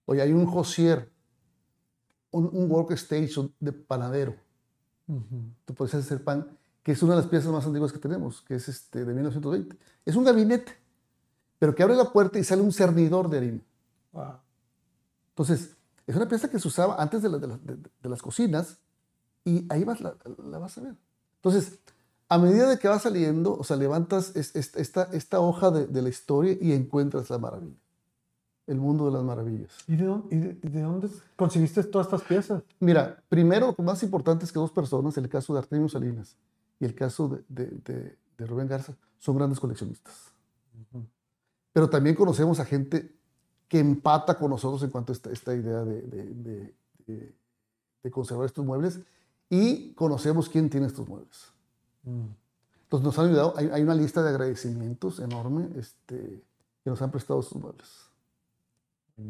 Oye, 0.06 0.22
hay 0.22 0.32
un 0.32 0.46
Josier 0.46 1.12
un, 2.30 2.48
un 2.54 2.70
workstation 2.72 3.52
de 3.60 3.74
panadero. 3.74 4.36
Tú 5.66 5.74
puedes 5.74 5.96
hacer 5.96 6.24
pan, 6.24 6.56
que 6.84 6.92
es 6.92 7.02
una 7.02 7.16
de 7.16 7.22
las 7.22 7.30
piezas 7.32 7.52
más 7.52 7.66
antiguas 7.66 7.92
que 7.92 7.98
tenemos, 7.98 8.44
que 8.44 8.54
es 8.56 8.70
este, 8.70 9.04
de 9.04 9.12
1920. 9.12 9.76
Es 10.06 10.16
un 10.16 10.24
gabinete, 10.24 10.72
pero 11.58 11.74
que 11.74 11.82
abre 11.82 11.96
la 11.96 12.12
puerta 12.14 12.38
y 12.38 12.44
sale 12.44 12.62
un 12.62 12.72
cernidor 12.72 13.28
de 13.28 13.38
harina. 13.40 13.62
Wow. 14.12 14.36
Entonces, 15.30 15.76
es 16.06 16.16
una 16.16 16.28
pieza 16.28 16.48
que 16.48 16.60
se 16.60 16.68
usaba 16.68 17.02
antes 17.02 17.24
de, 17.24 17.30
la- 17.30 17.40
de 17.40 17.48
la- 17.48 17.58
de- 17.58 17.78
de 18.04 18.10
las 18.10 18.22
cocinas 18.22 18.78
y 19.44 19.66
ahí 19.74 19.84
vas, 19.84 20.00
la, 20.00 20.16
la 20.46 20.60
vas 20.60 20.78
a 20.78 20.82
ver. 20.82 20.96
Entonces, 21.38 21.80
a 22.34 22.38
medida 22.38 22.70
de 22.70 22.78
que 22.80 22.88
va 22.88 22.98
saliendo, 22.98 23.58
o 23.58 23.64
sea, 23.64 23.76
levantas 23.76 24.36
es- 24.38 24.56
es- 24.56 24.74
esta, 24.78 25.04
esta 25.12 25.42
hoja 25.42 25.70
de, 25.70 25.86
de 25.88 26.02
la 26.02 26.08
historia 26.10 26.58
y 26.62 26.72
encuentras 26.72 27.30
la 27.30 27.38
maravilla, 27.38 27.76
el 28.68 28.78
mundo 28.78 29.06
de 29.08 29.12
las 29.12 29.24
maravillas. 29.24 29.72
¿Y 29.88 29.98
de, 29.98 30.06
dónde, 30.06 30.36
y 30.36 30.40
de- 30.40 30.58
y 30.64 30.70
de 30.70 30.82
dónde 30.82 31.10
conseguiste 31.36 31.84
todas 31.84 32.08
estas 32.08 32.22
piezas? 32.22 32.64
Mira, 32.80 33.22
primero, 33.28 33.76
lo 33.78 33.84
más 33.84 34.02
importante 34.04 34.46
es 34.46 34.52
que 34.54 34.60
dos 34.60 34.72
personas, 34.72 35.18
el 35.18 35.28
caso 35.28 35.52
de 35.54 35.60
Artemio 35.60 35.90
Salinas 35.90 36.38
y 36.80 36.86
el 36.86 36.96
caso 36.96 37.28
de, 37.50 38.18
Rubén 38.38 38.68
Garza, 38.68 38.94
son 39.20 39.36
grandes 39.38 39.60
coleccionistas. 39.60 40.32
Pero 41.74 41.90
también 41.90 42.16
conocemos 42.16 42.60
a 42.60 42.66
gente 42.66 43.14
que 43.68 43.80
empata 43.80 44.38
con 44.38 44.50
nosotros 44.52 44.82
en 44.84 44.90
cuanto 44.90 45.12
a 45.12 45.16
esta, 45.16 45.32
esta 45.32 45.54
idea 45.54 45.84
de, 45.84 46.02
de- 46.02 46.34
de- 46.34 46.76
de- 47.08 47.36
de 48.04 48.12
conservar 48.12 48.46
estos 48.46 48.66
muebles 48.66 49.00
y 49.50 49.94
conocemos 49.94 50.50
quién 50.50 50.70
tiene 50.70 50.88
estos 50.88 51.08
muebles. 51.08 51.52
Mm. 52.04 52.28
Entonces 52.84 53.06
nos 53.06 53.20
han 53.20 53.28
ayudado, 53.28 53.54
hay, 53.56 53.70
hay 53.70 53.82
una 53.84 53.96
lista 53.96 54.22
de 54.22 54.30
agradecimientos 54.30 55.20
enorme 55.20 55.70
este, 55.78 56.44
que 56.84 56.90
nos 56.90 57.02
han 57.02 57.12
prestado 57.12 57.40
estos 57.40 57.62
muebles. 57.62 57.90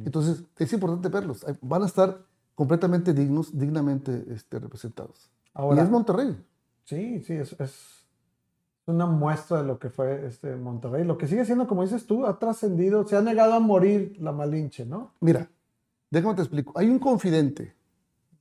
Entonces 0.06 0.44
es 0.58 0.72
importante 0.74 1.10
verlos, 1.10 1.46
van 1.62 1.84
a 1.84 1.86
estar 1.86 2.24
completamente 2.56 3.14
dignos, 3.14 3.58
dignamente 3.58 4.26
este, 4.30 4.58
representados. 4.58 5.30
Ahora, 5.54 5.82
y 5.82 5.84
es 5.84 5.90
Monterrey. 5.90 6.38
sí, 6.86 7.22
sí, 7.24 7.34
es, 7.34 7.54
es 7.60 8.06
una 8.86 9.06
muestra 9.06 9.58
de 9.62 9.68
lo 9.68 9.78
que 9.80 9.90
fue 9.90 10.26
este 10.26 10.56
Monterrey. 10.56 11.04
Lo 11.04 11.18
que 11.18 11.28
sigue 11.28 11.44
siendo, 11.46 11.68
como 11.68 11.82
dices 11.84 12.06
tú, 12.06 12.26
ha 12.26 12.40
trascendido, 12.40 13.06
se 13.06 13.18
ha 13.18 13.22
negado 13.22 13.54
a 13.54 13.60
morir 13.60 14.16
la 14.20 14.32
Malinche, 14.32 14.86
¿no? 14.86 15.12
Mira, 15.20 15.50
déjame 16.10 16.36
te 16.36 16.42
explico. 16.42 16.72
Hay 16.76 16.90
un 16.90 17.00
confidente, 17.00 17.76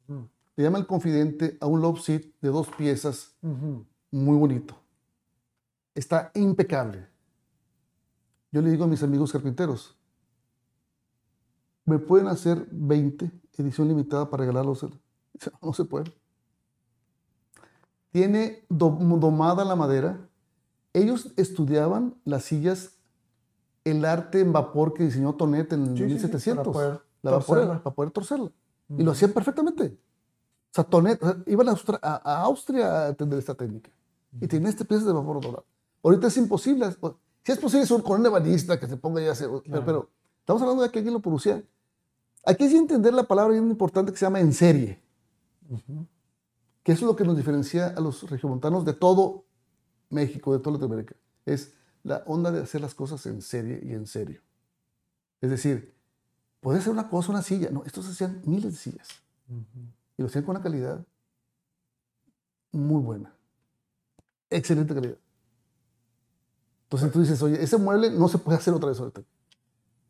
Ujú. 0.09 0.29
le 0.55 0.65
llama 0.65 0.79
el 0.79 0.87
confidente 0.87 1.59
a 1.61 1.67
un 1.67 1.81
love 1.83 2.01
seat 2.01 2.23
de 2.41 2.49
dos 2.49 2.69
piezas 2.69 3.35
Ujú. 3.43 3.85
Muy 4.11 4.37
bonito. 4.37 4.75
Está 5.95 6.31
impecable. 6.35 7.07
Yo 8.53 8.63
le 8.63 8.71
digo 8.71 8.85
a 8.85 8.89
mis 8.89 9.03
amigos 9.03 9.33
carpinteros, 9.33 9.97
¿me 11.85 11.99
pueden 11.99 12.29
hacer 12.29 12.67
20 12.71 13.31
edición 13.59 13.89
limitada 13.89 14.29
para 14.31 14.43
regalarlos? 14.43 14.87
No, 15.63 15.73
se 15.73 15.85
puede. 15.85 16.13
Tiene 18.11 18.67
dom- 18.69 19.19
domada 19.19 19.65
la 19.65 19.77
madera. 19.77 20.29
Ellos 20.93 21.33
estudiaban 21.37 22.17
las 22.25 22.45
sillas, 22.45 22.99
el 23.85 24.05
arte 24.05 24.41
en 24.41 24.53
vapor 24.53 24.93
que 24.93 25.05
diseñó 25.05 25.35
Tonet 25.35 25.73
en 25.73 25.97
Sí, 25.97 26.03
sí, 26.05 26.09
sí, 26.09 26.15
1700. 26.15 26.65
para 26.65 26.73
poder 26.73 27.01
la 27.23 27.31
torcerla. 27.31 27.83
para 27.83 27.95
poder 27.95 28.11
torcerla. 28.11 28.51
Y 28.89 29.03
lo 29.05 29.13
hacían 29.13 29.33
perfectamente. 29.33 29.97
O 30.71 30.75
sea, 30.75 30.85
Tonet, 30.85 31.23
o 31.23 31.27
sea, 31.27 31.37
iban 31.47 31.69
a, 31.69 31.73
Austra- 31.73 32.01
a- 32.03 32.17
a 32.33 32.43
Austria 32.43 32.87
a 33.05 33.09
atender 33.09 33.39
esta 33.39 33.55
técnica. 33.55 33.91
Y 34.41 34.47
tienen 34.47 34.69
este 34.69 34.85
piezas 34.85 35.07
de 35.07 35.13
vapor 35.13 35.41
dorado. 35.41 35.65
Ahorita 36.03 36.27
es 36.29 36.37
imposible. 36.37 36.87
Si 37.43 37.53
es 37.53 37.59
posible, 37.59 37.85
es 37.85 37.91
un- 37.91 38.03
con 38.03 38.21
un 38.21 38.27
ebanista 38.27 38.79
que 38.79 38.87
se 38.87 38.97
ponga 38.97 39.21
ya 39.21 39.35
pero- 39.85 40.11
estamos 40.41 40.63
hablando 40.63 40.83
de 40.83 40.91
que 40.91 40.99
alguien 40.99 41.15
lo 41.15 41.21
producía. 41.21 41.63
Aquí 42.45 42.69
sí 42.69 42.77
entender 42.77 43.13
la 43.15 43.25
palabra 43.25 43.53
bien 43.53 43.69
importante 43.69 44.13
que 44.13 44.19
se 44.19 44.25
llama 44.27 44.41
en 44.41 44.53
serie. 44.53 45.01
Ujú. 45.69 46.07
Que 46.83 46.93
eso 46.93 47.05
es 47.05 47.07
lo 47.11 47.17
que 47.17 47.25
nos 47.25 47.37
diferencia 47.37 47.89
a 47.89 48.01
los 48.01 48.29
regiomontanos 48.31 48.85
de 48.85 48.93
todo 48.95 49.45
México, 50.09 50.53
de 50.53 50.59
toda 50.61 50.73
Latinoamérica. 50.77 51.15
Es 51.45 51.75
la 52.03 52.23
onda 52.27 52.51
de 52.51 52.61
hacer 52.63 52.81
las 52.81 52.95
cosas 52.95 53.25
en 53.27 53.43
serie 53.43 53.81
y 53.85 53.93
en 53.93 54.07
serio. 54.07 54.41
Es 55.43 55.51
decir, 55.51 55.95
puede 56.61 56.81
ser 56.81 56.93
una 56.93 57.09
cosa, 57.09 57.33
una 57.33 57.43
silla. 57.43 57.71
No, 57.71 57.83
estos 57.85 58.09
hacían 58.09 58.41
miles 58.45 58.73
de 58.73 58.79
sillas. 58.79 59.09
Y 60.17 60.23
lo 60.23 60.27
hacían 60.29 60.45
con 60.45 60.57
una 60.57 60.63
calidad 60.63 61.05
muy 62.73 63.03
buena. 63.03 63.35
Excelente 64.51 64.95
calidad. 64.95 65.17
Entonces 66.85 67.13
tú 67.13 67.21
dices, 67.21 67.41
oye, 67.43 67.63
ese 67.63 67.79
mueble 67.79 68.11
no 68.11 68.29
se 68.29 68.39
puede 68.39 68.59
hacer 68.59 68.75
otra 68.75 68.89
vez 68.89 68.99
ahorita. 68.99 69.23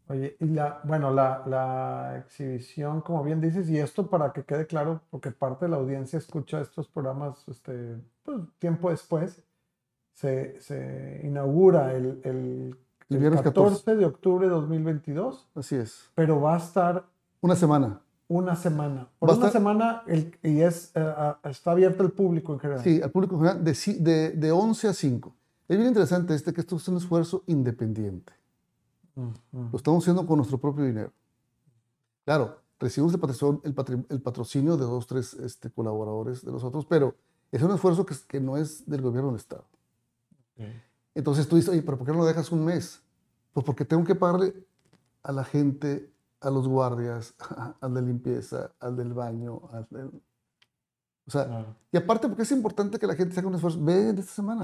Oye, 0.08 0.36
y 0.40 0.46
la, 0.46 0.80
bueno, 0.82 1.12
la, 1.12 1.44
la 1.46 2.18
exhibición, 2.18 3.00
como 3.00 3.22
bien 3.22 3.40
dices, 3.40 3.68
y 3.68 3.78
esto 3.78 4.08
para 4.08 4.32
que 4.32 4.44
quede 4.44 4.66
claro, 4.66 5.02
porque 5.10 5.30
parte 5.30 5.66
de 5.66 5.70
la 5.70 5.76
audiencia 5.76 6.18
escucha 6.18 6.60
estos 6.60 6.88
programas 6.88 7.46
este, 7.46 7.96
pues, 8.24 8.38
tiempo 8.58 8.90
después, 8.90 9.44
se, 10.12 10.60
se 10.60 11.20
inaugura 11.22 11.94
el, 11.94 12.20
el, 12.24 12.76
El 13.08 13.16
el 13.16 13.18
viernes 13.18 13.42
14 13.42 13.94
de 13.94 14.04
octubre 14.04 14.46
de 14.48 14.52
2022, 14.52 15.48
Así 15.54 15.76
es. 15.76 16.10
pero 16.14 16.40
va 16.40 16.54
a 16.54 16.58
estar 16.58 17.04
Una 17.40 17.54
semana. 17.54 18.00
Una 18.30 18.54
semana. 18.54 19.08
Por 19.18 19.28
Va 19.28 19.34
una 19.34 19.46
estar- 19.48 19.52
semana 19.60 20.02
el, 20.06 20.38
y 20.44 20.60
es, 20.60 20.92
eh, 20.94 21.14
está 21.44 21.72
abierto 21.72 22.04
al 22.04 22.12
público 22.12 22.52
en 22.52 22.60
general. 22.60 22.82
Sí, 22.84 23.02
al 23.02 23.10
público 23.10 23.34
en 23.34 23.40
general, 23.40 23.64
de, 23.64 23.94
de, 23.98 24.30
de 24.30 24.52
11 24.52 24.86
a 24.88 24.94
5. 24.94 25.34
Es 25.68 25.76
bien 25.76 25.88
interesante 25.88 26.32
este, 26.34 26.52
que 26.52 26.60
esto 26.60 26.76
es 26.76 26.86
un 26.88 26.96
esfuerzo 26.96 27.42
independiente. 27.46 28.32
Ujú. 29.16 29.32
Lo 29.72 29.76
estamos 29.76 30.04
haciendo 30.04 30.24
con 30.26 30.36
nuestro 30.36 30.58
propio 30.58 30.84
dinero. 30.84 31.12
Claro, 32.24 32.56
recibimos 32.78 33.12
el 33.14 33.20
patrocinio, 33.20 33.60
el 33.64 34.06
el 34.08 34.22
patrocinio 34.22 34.76
de 34.76 34.84
dos, 34.84 35.06
tres 35.08 35.34
este, 35.34 35.68
colaboradores 35.70 36.44
de 36.44 36.52
nosotros, 36.52 36.86
pero 36.86 37.16
es 37.50 37.60
un 37.62 37.72
esfuerzo 37.72 38.06
que, 38.06 38.14
que 38.28 38.40
no 38.40 38.56
es 38.56 38.88
del 38.88 39.02
gobierno 39.02 39.30
del 39.30 39.40
Estado. 39.40 39.64
Ok. 40.56 40.64
Entonces 41.16 41.48
tú 41.48 41.56
dices, 41.56 41.70
oye, 41.70 41.82
pero 41.82 41.98
¿por 41.98 42.06
qué 42.06 42.12
no 42.12 42.18
lo 42.18 42.24
dejas 42.26 42.52
un 42.52 42.64
mes? 42.64 43.02
Pues 43.52 43.66
porque 43.66 43.84
tengo 43.84 44.04
que 44.04 44.14
pagarle 44.14 44.54
a 45.24 45.32
la 45.32 45.42
gente, 45.42 46.12
a 46.40 46.50
los 46.50 46.66
guardias, 46.68 47.34
al 47.80 47.94
de 47.94 48.02
limpieza, 48.02 48.72
al 48.80 48.96
del 48.96 49.12
baño, 49.12 49.60
al 49.72 49.86
del- 49.90 50.22
O 51.26 51.30
sea, 51.30 51.44
Claro. 51.46 51.76
y 51.92 51.96
aparte 51.96 52.26
porque 52.28 52.42
es 52.42 52.52
importante 52.52 52.98
que 52.98 53.06
la 53.06 53.14
gente 53.14 53.38
haga 53.38 53.48
un 53.48 53.54
esfuerzo. 53.54 53.78
Ven 53.82 54.18
esta 54.18 54.32
semana. 54.32 54.62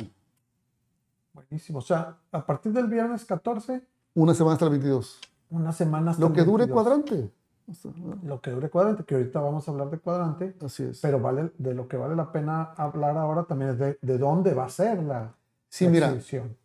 Buenísimo. 1.33 1.79
O 1.79 1.83
sea, 1.83 2.17
a 2.33 2.47
partir 2.47 2.73
del 2.73 2.87
viernes 2.87 3.25
14, 3.25 3.87
Una 4.15 4.35
semana 4.35 4.55
hasta 4.55 4.65
el 4.65 4.71
22. 4.73 5.21
una 5.51 5.73
semana 5.73 6.11
hasta 6.13 6.21
Lo 6.23 6.29
el 6.29 6.33
que 6.33 6.45
dure 6.45 6.65
22. 6.65 6.83
cuadrante. 6.83 7.31
O 7.69 7.75
sea, 7.75 7.91
¿no? 7.97 8.19
Lo 8.23 8.41
que 8.41 8.51
dure 8.53 8.71
cuadrante, 8.71 9.05
que 9.05 9.17
ahorita 9.17 9.41
vamos 9.41 9.67
a 9.69 9.71
hablar 9.73 9.91
de 9.91 9.99
cuadrante, 9.99 10.57
Así 10.65 10.85
es. 10.85 11.01
pero 11.01 11.21
vale, 11.21 11.53
de 11.59 11.75
lo 11.75 11.89
que 11.89 11.97
vale 11.97 12.15
la 12.17 12.31
pena 12.33 12.63
hablar 12.77 13.17
ahora 13.19 13.45
también 13.45 13.73
es 13.73 13.79
de, 13.79 13.99
de 14.01 14.19
dónde 14.19 14.55
va 14.55 14.65
a 14.67 14.69
ser 14.69 15.03
la, 15.03 15.35
sí, 15.69 15.85
la 15.85 15.91
mira, 15.91 16.07
exhibición. 16.07 16.57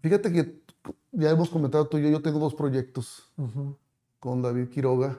fíjate 0.00 0.32
que 0.32 0.62
ya 1.12 1.30
hemos 1.30 1.50
comentado 1.50 1.86
tú 1.88 1.98
y 1.98 2.02
yo, 2.04 2.08
yo 2.08 2.22
tengo 2.22 2.38
dos 2.38 2.54
proyectos 2.54 3.30
Ujú. 3.36 3.76
Con 4.20 4.42
David 4.42 4.68
Quiroga. 4.68 5.18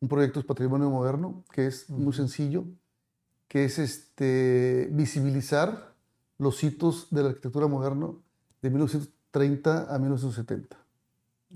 Un 0.00 0.08
proyecto 0.08 0.38
es 0.38 0.46
Patrimonio 0.46 0.90
Moderno, 0.90 1.42
que 1.50 1.66
es 1.66 1.90
muy 1.90 2.12
sencillo, 2.12 2.64
que 3.48 3.64
es 3.64 3.78
este, 3.78 4.88
visibilizar 4.92 5.94
los 6.36 6.62
hitos 6.62 7.08
de 7.10 7.22
la 7.22 7.30
arquitectura 7.30 7.66
moderna 7.66 8.10
de 8.62 8.70
1930 8.70 9.92
a 9.92 9.98
1970, 9.98 10.76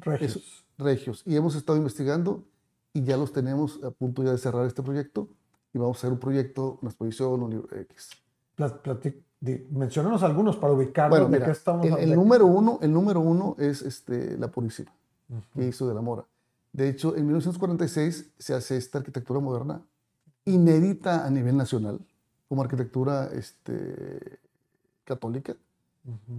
Regios. 0.00 0.64
regios. 0.78 1.22
Y 1.24 1.36
hemos 1.36 1.54
estado 1.54 1.78
investigando 1.78 2.42
y 2.92 3.04
ya 3.04 3.16
los 3.16 3.32
tenemos 3.32 3.78
a 3.84 3.90
punto 3.90 4.24
ya 4.24 4.32
de 4.32 4.38
cerrar 4.38 4.66
este 4.66 4.82
proyecto 4.82 5.28
y 5.72 5.78
vamos 5.78 5.98
a 5.98 6.00
hacer 6.00 6.12
un 6.12 6.18
proyecto, 6.18 6.78
una 6.82 6.90
exposición, 6.90 7.42
un 7.42 7.50
libro 7.50 7.76
X. 7.76 8.10
Menciónanos 9.70 10.22
algunos 10.22 10.56
para 10.56 10.72
ubicarnos 10.72 11.10
Bueno, 11.10 11.26
de 11.26 11.32
mira, 11.32 11.46
qué 11.46 11.52
estamos 11.52 11.86
el, 11.86 12.14
número 12.14 12.46
uno, 12.46 12.78
el 12.82 12.92
número 12.92 13.20
uno 13.20 13.56
es 13.58 13.82
este, 13.82 14.36
la 14.38 14.48
Purísima. 14.48 14.92
Ujú. 15.28 15.42
que 15.54 15.68
hizo 15.68 15.88
de 15.88 15.94
la 15.94 16.00
Mora. 16.00 16.24
De 16.72 16.88
hecho, 16.88 17.16
en 17.16 17.26
1946 17.26 18.32
se 18.38 18.54
hace 18.54 18.76
esta 18.76 18.98
arquitectura 18.98 19.40
moderna 19.40 19.82
inédita 20.44 21.26
a 21.26 21.30
nivel 21.30 21.56
nacional, 21.56 22.00
como 22.48 22.62
arquitectura 22.62 23.30
este, 23.32 24.40
católica, 25.04 25.54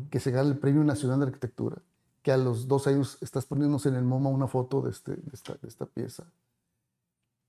que 0.10 0.20
se 0.20 0.32
gana 0.32 0.50
el 0.50 0.58
Premio 0.58 0.84
Nacional 0.84 1.20
de 1.20 1.28
Arquitectura, 1.28 1.78
que 2.22 2.32
a 2.32 2.38
los 2.38 2.68
dos 2.68 2.88
años 2.88 3.18
estás 3.22 3.46
poniéndose 3.46 3.90
en 3.90 3.96
el 3.96 4.04
MoMA 4.04 4.30
una 4.30 4.48
foto 4.48 4.82
de, 4.82 4.92
este, 4.92 5.12
de, 5.12 5.32
esta, 5.32 5.54
de 5.54 5.68
esta 5.68 5.86
pieza. 5.86 6.26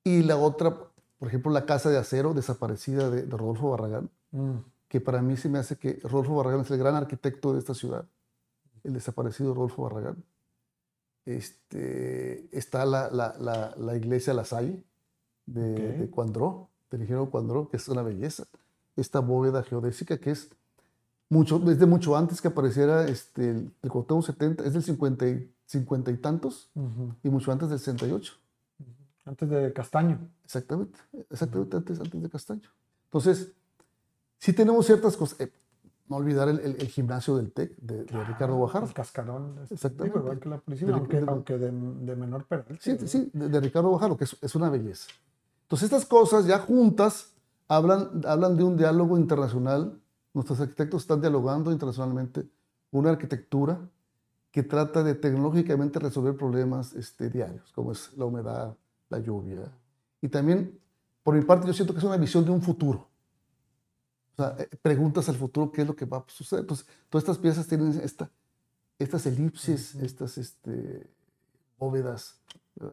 Y 0.04 0.22
la 0.22 0.36
otra, 0.36 0.78
por 1.18 1.28
ejemplo, 1.28 1.50
la 1.50 1.66
Casa 1.66 1.90
de 1.90 1.98
Acero, 1.98 2.34
desaparecida 2.34 3.10
de, 3.10 3.22
de 3.22 3.36
Rodolfo 3.36 3.70
Barragán, 3.70 4.10
Mm. 4.34 4.64
que 4.88 5.00
para 5.00 5.22
mí 5.22 5.36
se 5.36 5.48
me 5.48 5.58
hace 5.58 5.76
que 5.76 6.00
Rodolfo 6.02 6.34
Barragán 6.34 6.62
es 6.62 6.70
el 6.72 6.78
gran 6.78 6.96
arquitecto 6.96 7.52
de 7.52 7.60
esta 7.60 7.72
ciudad, 7.72 8.04
el 8.82 8.94
desaparecido 8.94 9.54
Rodolfo 9.54 9.84
Barragán. 9.84 10.24
Este, 11.26 12.48
está 12.56 12.84
la, 12.84 13.10
la, 13.10 13.34
la, 13.38 13.74
la 13.76 13.96
iglesia 13.96 14.34
La 14.34 14.44
Salle 14.44 14.82
de, 15.46 15.72
Ok. 15.72 15.98
de 15.98 16.10
Cuandró, 16.10 16.68
del 16.90 17.02
ingeniero 17.02 17.30
Cuandró, 17.30 17.68
que 17.68 17.76
es 17.76 17.88
una 17.88 18.02
belleza. 18.02 18.44
Esta 18.96 19.20
bóveda 19.20 19.62
geodésica 19.62 20.18
que 20.18 20.30
es 20.30 20.50
mucho, 21.28 21.58
desde 21.58 21.86
mucho 21.86 22.16
antes 22.16 22.40
que 22.40 22.48
apareciera 22.48 23.06
este, 23.08 23.50
el, 23.50 23.72
el 23.82 23.90
Cuauhtémoc 23.90 24.24
70, 24.24 24.64
es 24.64 24.72
del 24.74 24.82
50 24.82 25.28
y, 25.28 25.50
50 25.66 26.10
y 26.10 26.16
tantos 26.18 26.70
y 27.22 27.28
mucho 27.30 27.50
antes 27.50 27.70
del 27.70 27.78
68. 27.78 28.34
Antes 29.24 29.48
de 29.48 29.72
Castaño. 29.72 30.18
Exactamente, 30.44 30.98
exactamente 31.30 31.76
antes, 31.78 31.98
antes 31.98 32.22
de 32.22 32.28
Castaño. 32.28 32.68
Entonces, 33.06 33.50
sí 34.38 34.52
tenemos 34.52 34.84
ciertas 34.84 35.16
cosas. 35.16 35.40
Eh, 35.40 35.50
no 36.08 36.16
olvidar 36.16 36.49
el, 36.49 36.61
el- 36.61 36.76
el 36.80 36.88
gimnasio 36.88 37.37
del 37.37 37.50
TEC 37.52 37.76
de, 37.78 38.04
de 38.04 38.25
Ricardo 38.25 38.56
Guajardo. 38.56 38.87
El 38.88 38.94
cascarón. 38.94 39.58
este, 39.62 39.75
Exactamente. 39.75 40.18
igual 40.18 40.38
que 40.40 40.49
la 40.49 40.58
policía, 40.58 40.87
De- 40.88 40.92
aunque, 40.94 41.20
de- 41.20 41.26
aunque 41.30 41.58
de, 41.58 41.70
de 41.70 42.16
menor 42.16 42.44
peralte. 42.46 42.76
Sí, 42.80 42.96
sí, 43.06 43.30
de, 43.32 43.49
de 43.49 43.61
Ricardo 43.61 43.88
Guajardo, 43.88 44.16
que 44.16 44.25
es, 44.25 44.37
es 44.40 44.54
una 44.54 44.68
belleza. 44.70 45.08
Entonces, 45.62 45.84
estas 45.90 46.04
cosas 46.06 46.46
ya 46.46 46.58
juntas 46.58 47.32
hablan, 47.68 48.20
hablan 48.26 48.56
de 48.56 48.64
un 48.64 48.76
diálogo 48.76 49.16
internacional. 49.18 49.99
Nuestros 50.34 50.61
arquitectos 50.61 51.02
están 51.02 51.20
dialogando 51.20 51.73
internacionalmente 51.73 52.46
una 52.90 53.11
arquitectura 53.11 53.80
que 54.50 54.62
trata 54.62 55.02
de 55.02 55.14
tecnológicamente 55.14 55.99
resolver 55.99 56.37
problemas 56.37 56.92
este, 56.94 57.28
diarios, 57.30 57.73
como 57.75 57.92
es 57.92 58.12
la 58.16 58.25
humedad, 58.26 58.76
la 59.08 59.18
lluvia. 59.18 59.73
Y 60.20 60.28
también, 60.28 60.78
por 61.23 61.34
mi 61.34 61.42
parte, 61.44 61.66
yo 61.66 61.73
siento 61.73 61.92
que 61.92 61.99
es 61.99 62.04
una 62.04 62.16
visión 62.18 62.44
de 62.44 62.50
un 62.52 62.62
futuro. 62.62 63.08
O 64.36 64.42
sea, 64.42 64.56
eh, 64.58 64.68
preguntas 64.82 65.28
al 65.28 65.36
futuro 65.36 65.70
qué 65.70 65.82
es 65.82 65.86
lo 65.86 65.94
que 65.94 66.04
va 66.04 66.18
a 66.18 66.24
suceder. 66.26 66.62
Entonces, 66.62 66.86
todas 67.08 67.22
estas 67.24 67.38
piezas 67.38 67.66
tienen 67.66 67.88
esta, 68.02 68.30
estas 68.98 69.26
elipsis, 69.26 69.94
Ujú. 69.94 70.04
estas 70.04 70.38
este, 70.38 71.08
bóvedas, 71.78 72.40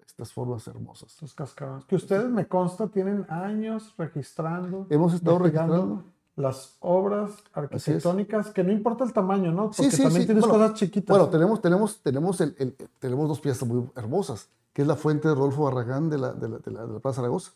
estas 0.06 0.32
formas 0.34 0.68
hermosas. 0.68 1.12
Estos 1.14 1.34
cascarones. 1.34 1.86
Que 1.86 1.96
ustedes, 1.96 2.30
me 2.30 2.48
consta, 2.48 2.88
tienen 2.88 3.26
años 3.30 3.94
registrando 3.98 4.86
Hemos 4.90 5.14
estado 5.14 5.40
registrando. 5.40 6.04
las 6.36 6.76
obras 6.80 7.32
arquitectónicas, 7.54 8.52
que 8.52 8.64
no 8.64 8.72
importa 8.72 9.04
el 9.04 9.14
tamaño, 9.14 9.52
¿no? 9.52 9.74
Sí, 9.74 9.84
Porque 9.84 9.96
sí, 9.98 10.04
también 10.04 10.22
sí. 10.22 10.28
tienes 10.28 10.44
Bueno, 10.46 10.60
cosas 10.60 10.78
chiquitas. 10.80 11.10
Bueno, 11.18 11.30
tenemos, 11.30 11.62
tenemos, 11.62 12.00
tenemos, 12.02 12.42
el, 12.42 12.56
el- 12.60 12.76
tenemos 13.00 13.28
dos 13.28 13.40
piezas 13.40 13.68
muy 13.68 13.90
hermosas, 13.96 14.50
que 14.74 14.84
es 14.84 14.88
la 14.88 14.96
fuente 14.96 15.28
de 15.28 15.36
Rodolfo 15.36 15.64
Barragán 15.64 16.10
de 16.10 16.18
la, 16.20 16.34
de 16.34 16.50
la, 16.50 16.58
de 16.60 16.72
la, 16.72 16.86
de 16.86 16.94
la 16.94 17.00
Plaza 17.00 17.18
Zaragoza. 17.18 17.52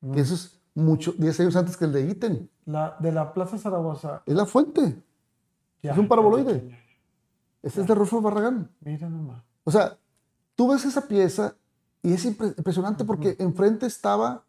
Mm. 0.00 0.12
Que 0.12 0.20
eso 0.20 0.34
es 0.34 0.59
mucho, 0.80 1.12
10 1.16 1.40
años 1.40 1.56
antes 1.56 1.76
que 1.76 1.84
el 1.84 1.92
de 1.92 2.08
Iten. 2.10 2.50
La, 2.66 2.96
de 3.00 3.12
la 3.12 3.32
Plaza 3.32 3.58
Zaragoza. 3.58 4.22
Es 4.26 4.34
la 4.34 4.46
fuente. 4.46 5.02
ya, 5.82 5.92
Es 5.92 5.98
un 5.98 6.08
paraboloide. 6.08 6.62
ya, 6.68 6.68
ya. 6.76 6.78
Ese 7.62 7.82
es 7.82 7.86
de 7.86 7.94
Rodolfo 7.94 8.20
Barragán. 8.22 8.70
Mira 8.80 9.08
nomás. 9.08 9.42
O 9.64 9.70
sea, 9.70 9.98
tú 10.56 10.68
ves 10.72 10.84
esa 10.84 11.06
pieza 11.06 11.54
y 12.02 12.12
es 12.14 12.24
impre- 12.26 12.54
impresionante 12.56 13.04
porque 13.04 13.36
enfrente 13.38 13.86
estaba 13.86 14.44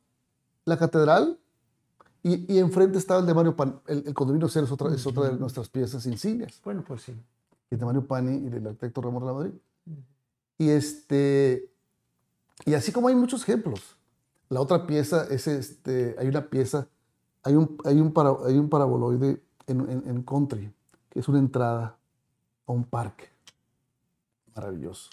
la 0.65 0.77
catedral 0.77 1.37
y, 2.23 2.53
y 2.53 2.59
enfrente 2.59 2.97
estaba 2.97 3.19
el 3.19 3.25
de 3.25 3.33
Mario 3.33 3.55
Pan. 3.55 3.81
El, 3.87 4.03
el 4.07 4.13
condominio 4.13 4.47
cero 4.47 4.65
es 4.65 4.71
otra, 4.71 4.93
es 4.93 5.05
otra 5.05 5.23
de 5.29 5.37
nuestras 5.37 5.67
piezas 5.67 6.05
insignias. 6.05 6.61
Bueno, 6.63 6.83
pues 6.87 7.01
sí. 7.01 7.13
es 7.69 7.79
de 7.79 7.85
Mario 7.85 8.05
Pani 8.05 8.37
y 8.45 8.49
del 8.49 8.65
arquitecto 8.67 9.01
Ramón 9.01 9.21
de 9.23 9.27
la 9.27 9.33
Madrid. 9.33 9.53
Y, 10.57 10.69
este, 10.69 11.69
y 12.65 12.73
así 12.75 12.91
como 12.91 13.07
hay 13.09 13.15
muchos 13.15 13.41
ejemplos. 13.41 13.97
La 14.51 14.59
otra 14.61 14.85
pieza 14.85 15.25
es, 15.29 15.47
este, 15.47 16.15
hay 16.19 16.27
una 16.27 16.41
pieza, 16.49 16.87
hay 17.43 17.55
un, 17.55 17.77
hay 17.85 17.99
un, 18.01 18.11
para- 18.11 18.35
hay 18.45 18.57
un 18.59 18.69
paraboloide 18.69 19.41
en, 19.67 19.79
en, 19.89 20.03
en 20.07 20.23
Country, 20.23 20.73
que 21.09 21.19
es 21.19 21.27
una 21.29 21.39
entrada 21.39 21.97
a 22.67 22.71
un 22.71 22.83
parque. 22.83 23.29
Maravilloso. 24.55 25.09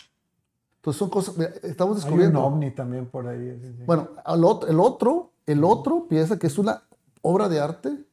Entonces 0.76 0.98
son 0.98 1.10
cosas, 1.10 1.38
estamos 1.62 1.96
Hay 1.98 2.02
un 2.02 2.06
descubriendo. 2.08 2.44
ovni 2.44 2.70
también 2.72 3.06
por 3.06 3.26
ahí. 3.28 3.84
Bueno, 3.86 4.08
otro- 4.26 4.68
el 4.68 4.80
otro, 4.80 5.32
el 5.46 5.62
otro 5.64 6.06
pieza 6.08 6.38
que 6.38 6.46
es 6.48 6.58
una 6.58 6.82
obra 7.22 7.48
de 7.48 7.60
arte, 7.60 8.04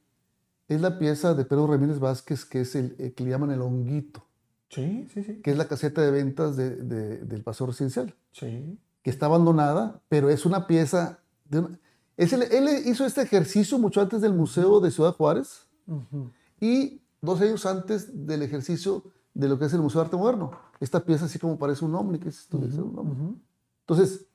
es 0.67 0.81
la 0.81 0.97
pieza 0.99 1.33
de 1.33 1.45
Pedro 1.45 1.67
Ramírez 1.67 1.99
Vázquez, 1.99 2.45
que 2.45 2.61
es 2.61 2.75
el, 2.75 2.95
el 2.99 3.13
que 3.13 3.23
le 3.23 3.29
llaman 3.31 3.51
el 3.51 3.61
honguito 3.61 4.25
Sí, 4.69 5.07
sí, 5.13 5.23
sí. 5.23 5.41
que 5.41 5.51
es 5.51 5.57
la 5.57 5.67
caseta 5.67 6.01
de 6.01 6.09
ventas 6.11 6.55
de- 6.55 6.75
de- 6.75 7.17
del 7.19 7.43
paseo 7.43 7.67
residencial, 7.67 8.13
Sí. 8.31 8.77
Que 9.05 9.11
está 9.11 9.27
abandonada, 9.27 10.01
pero 10.09 10.31
es 10.31 10.47
una 10.47 10.65
pieza 10.65 11.19
de 11.47 11.59
una- 11.59 11.79
es 12.17 12.33
el- 12.33 12.41
él 12.41 12.67
hizo 12.87 13.05
este 13.05 13.21
ejercicio 13.21 13.77
mucho 13.77 14.01
antes 14.01 14.19
del 14.19 14.33
Museo 14.33 14.79
de 14.79 14.89
Ciudad 14.89 15.13
Juárez 15.13 15.67
y 16.59 17.03
dos 17.21 17.39
años 17.39 17.67
antes 17.67 18.25
del 18.25 18.41
ejercicio 18.41 19.03
de 19.35 19.47
lo 19.47 19.59
que 19.59 19.65
es 19.65 19.73
el 19.73 19.81
Museo 19.81 20.01
de 20.01 20.05
Arte 20.05 20.17
Moderno. 20.17 20.49
Esta 20.79 21.05
pieza 21.05 21.25
así 21.25 21.37
como 21.37 21.59
parece 21.59 21.85
un 21.85 21.93
ovni, 21.93 22.17
que 22.17 22.29
es 22.29 22.39
esto 22.39 22.57
un. 22.57 22.63
Ujú. 22.97 23.35
Entonces, 23.81 24.25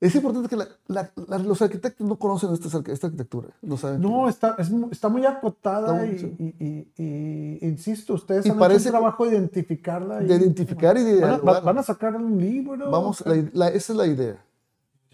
es 0.00 0.14
importante 0.14 0.48
que 0.48 0.56
la- 0.56 0.68
la- 0.88 1.10
la- 1.28 1.38
los 1.38 1.62
arquitectos 1.62 2.06
no 2.06 2.18
conocen 2.18 2.50
arqu- 2.50 2.88
esta 2.92 3.06
arquitectura, 3.06 3.48
no 3.62 3.76
saben. 3.76 4.00
No, 4.02 4.28
está, 4.28 4.54
es 4.58 4.70
está 4.90 5.08
muy 5.08 5.24
acotada 5.24 6.04
Está 6.04 6.06
muy- 6.06 6.14
y, 6.14 6.18
sí. 6.18 6.54
y- 6.58 6.64
y- 7.02 7.58
y- 7.62 7.66
insisto, 7.66 8.14
ustedes 8.14 8.48
han 8.50 8.58
parece 8.58 8.88
hecho 8.88 8.88
un 8.98 9.00
trabajo 9.02 9.24
de 9.24 9.36
identificarla. 9.36 10.18
de 10.18 10.34
identificar 10.36 10.96
y 10.98 11.02
de 11.02 11.20
¿Van 11.20 11.32
a, 11.32 11.60
van 11.60 11.78
a 11.78 11.82
sacar 11.82 12.14
un 12.16 12.38
libro? 12.38 12.90
Vamos, 12.90 13.22
esa 13.22 13.74
es 13.74 13.88
la 13.90 14.06
idea. 14.06 14.42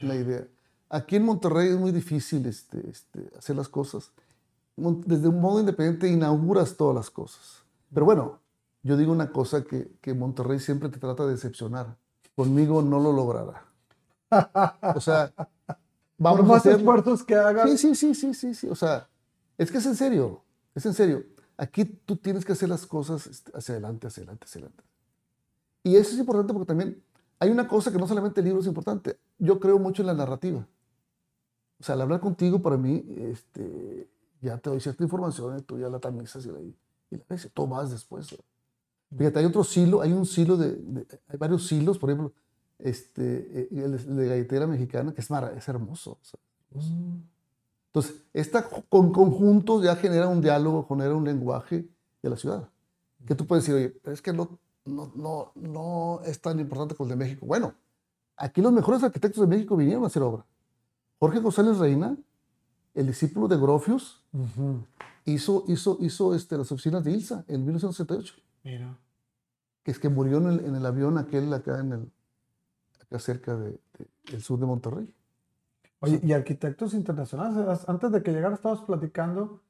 La 0.01 0.17
idea. 0.17 0.47
Aquí 0.91 1.17
en 1.17 1.25
Monterrey 1.25 1.69
es 1.69 1.79
muy 1.79 1.93
difícil 1.93 2.45
este, 2.47 2.91
este, 2.91 3.31
hacer 3.39 3.55
las 3.57 3.69
cosas. 3.69 4.11
Desde 4.77 5.29
un 5.29 5.41
modo 5.41 5.61
independiente 5.61 6.09
inauguras 6.09 6.77
todas 6.77 6.95
las 6.95 7.09
cosas. 7.09 7.63
Pero 7.95 8.05
bueno, 8.05 8.41
yo 8.83 8.97
digo 8.97 9.13
una 9.13 9.31
cosa 9.31 9.63
que, 9.65 9.93
que 10.01 10.13
Monterrey 10.13 10.59
siempre 10.59 10.89
te 10.89 10.99
trata 10.99 11.25
de 11.25 11.33
decepcionar. 11.33 11.97
Conmigo 12.35 12.83
no 12.83 12.99
lo 12.99 13.13
logrará. 13.13 13.65
O 14.95 15.01
sea, 15.01 15.33
Por 15.37 15.47
vamos 16.19 16.41
a 16.41 16.43
más 16.45 16.57
hacer... 16.59 16.77
esfuerzos 16.77 17.25
que 17.25 17.35
hagan. 17.35 17.69
Sí, 17.69 17.79
sí, 17.79 17.95
sí, 17.95 18.15
sí, 18.15 18.35
sí, 18.35 18.55
sí. 18.55 18.69
O 18.69 18.75
sea, 18.75 19.09
es 19.59 19.71
que 19.71 19.79
es 19.79 19.87
en 19.87 19.97
serio. 19.97 20.43
Es 20.75 20.87
en 20.87 20.95
serio. 20.95 21.25
Aquí 21.57 21.85
tú 21.85 22.17
tienes 22.17 22.45
que 22.45 22.53
hacer 22.53 22.69
las 22.69 22.87
cosas 22.87 23.27
este, 23.27 23.51
hacia 23.57 23.73
adelante, 23.75 24.07
hacia 24.07 24.23
adelante, 24.23 24.45
hacia 24.47 24.61
adelante. 24.61 24.85
Y 25.85 25.97
eso 25.97 26.13
es 26.13 26.19
importante 26.19 26.53
porque 26.53 26.67
también 26.67 27.03
hay 27.39 27.51
una 27.51 27.67
cosa 27.67 27.91
que 27.93 27.99
no 27.99 28.07
solamente 28.07 28.41
el 28.41 28.47
libro 28.47 28.61
es 28.61 28.67
importante. 28.67 29.19
Yo 29.39 29.59
creo 29.61 29.79
mucho 29.79 30.03
en 30.03 30.07
la 30.07 30.15
narrativa. 30.15 30.67
O 31.81 31.85
sea, 31.85 31.95
al 31.97 32.03
hablar 32.03 32.21
contigo, 32.21 32.63
para 32.63 32.77
mí, 32.77 33.05
este, 33.19 34.09
ya 34.41 34.57
te 34.59 34.71
doy 34.71 34.81
cierta 34.81 35.03
información 35.03 35.61
tú 35.65 35.79
ya 35.79 35.89
la 35.89 35.99
tamizas 35.99 36.47
y 36.47 36.51
la, 36.51 36.61
y 36.61 36.77
la 37.17 37.25
ves, 37.29 37.51
tú 37.53 37.67
vas 37.67 37.91
después. 37.91 38.31
¿no? 38.33 38.39
Fíjate, 39.19 39.41
hay 39.41 39.45
otro 39.47 39.65
silo, 39.65 40.01
hay 40.01 40.13
un 40.13 40.25
silo 40.25 40.57
de, 40.57 40.77
de- 40.77 41.07
hay 41.29 41.37
varios 41.37 41.67
silos, 41.67 41.99
por 41.99 42.11
ejemplo, 42.11 42.33
este, 42.83 43.61
eh, 43.63 43.69
el 43.73 43.95
el 43.95 44.17
de 44.17 44.29
galletera 44.29 44.67
mexicana, 44.67 45.13
que 45.15 45.21
es, 45.21 45.31
mara- 45.31 45.53
es 45.57 45.67
hermoso. 45.69 46.13
o 46.13 46.25
sea, 46.25 46.41
Mm. 46.75 47.23
entonces, 47.89 48.23
esta 48.33 48.67
con 48.89 49.13
conjuntos 49.13 49.85
ya 49.85 49.95
genera 49.97 50.27
un 50.29 50.41
diálogo, 50.41 50.87
genera 50.89 51.15
un 51.15 51.25
lenguaje 51.25 51.87
de 52.23 52.31
la 52.31 52.37
ciudad. 52.37 52.69
Que 53.27 53.35
tú 53.35 53.47
puedes 53.47 53.65
decir, 53.65 53.75
oye, 53.77 53.91
pero 54.03 54.15
es 54.15 54.23
que 54.23 54.33
no, 54.33 54.59
no, 54.85 55.13
no, 55.15 55.53
no 55.55 56.21
es 56.25 56.41
tan 56.41 56.59
importante 56.59 56.95
como 56.95 57.11
el 57.11 57.19
de 57.19 57.25
México. 57.25 57.47
Bueno, 57.47 57.75
aquí 58.37 58.61
los 58.63 58.73
mejores 58.73 59.03
arquitectos 59.03 59.41
de 59.43 59.47
México 59.47 59.77
vinieron 59.77 60.03
a 60.05 60.07
hacer 60.09 60.23
obra. 60.23 60.45
Jorge 61.21 61.39
González 61.41 61.79
Reina, 61.79 62.17
el 62.95 63.07
discípulo 63.07 63.47
de 63.49 63.57
Grofius, 63.59 64.23
Ujú. 64.33 64.85
hizo, 65.27 65.65
hizo, 65.69 65.99
hizo 66.01 66.35
este, 66.35 66.57
las 66.59 66.73
oficinas 66.73 67.05
de 67.05 67.13
Ilsa 67.13 67.45
en 67.49 67.65
1968, 67.65 68.35
Mira. 68.65 68.99
que 69.85 69.91
es 69.93 69.99
que 69.99 70.09
murió 70.09 70.39
en 70.39 70.47
el, 70.47 70.61
en 70.65 70.75
el 70.75 70.85
avión 70.87 71.19
aquel 71.19 71.53
acá, 71.53 71.79
en 71.81 71.93
el, 71.93 72.13
acá 73.13 73.19
cerca 73.19 73.57
de- 73.57 73.71
de- 73.99 74.09
del 74.31 74.43
sur 74.43 74.59
de 74.59 74.67
Monterrey. 74.67 75.15
Oye, 76.01 76.19
y 76.23 76.33
arquitectos 76.33 76.95
internacionales. 76.95 77.85
Antes 77.87 78.11
de 78.11 78.23
que 78.23 78.33
llegara, 78.33 78.55
estabas 78.55 78.81
platicando 78.81 79.61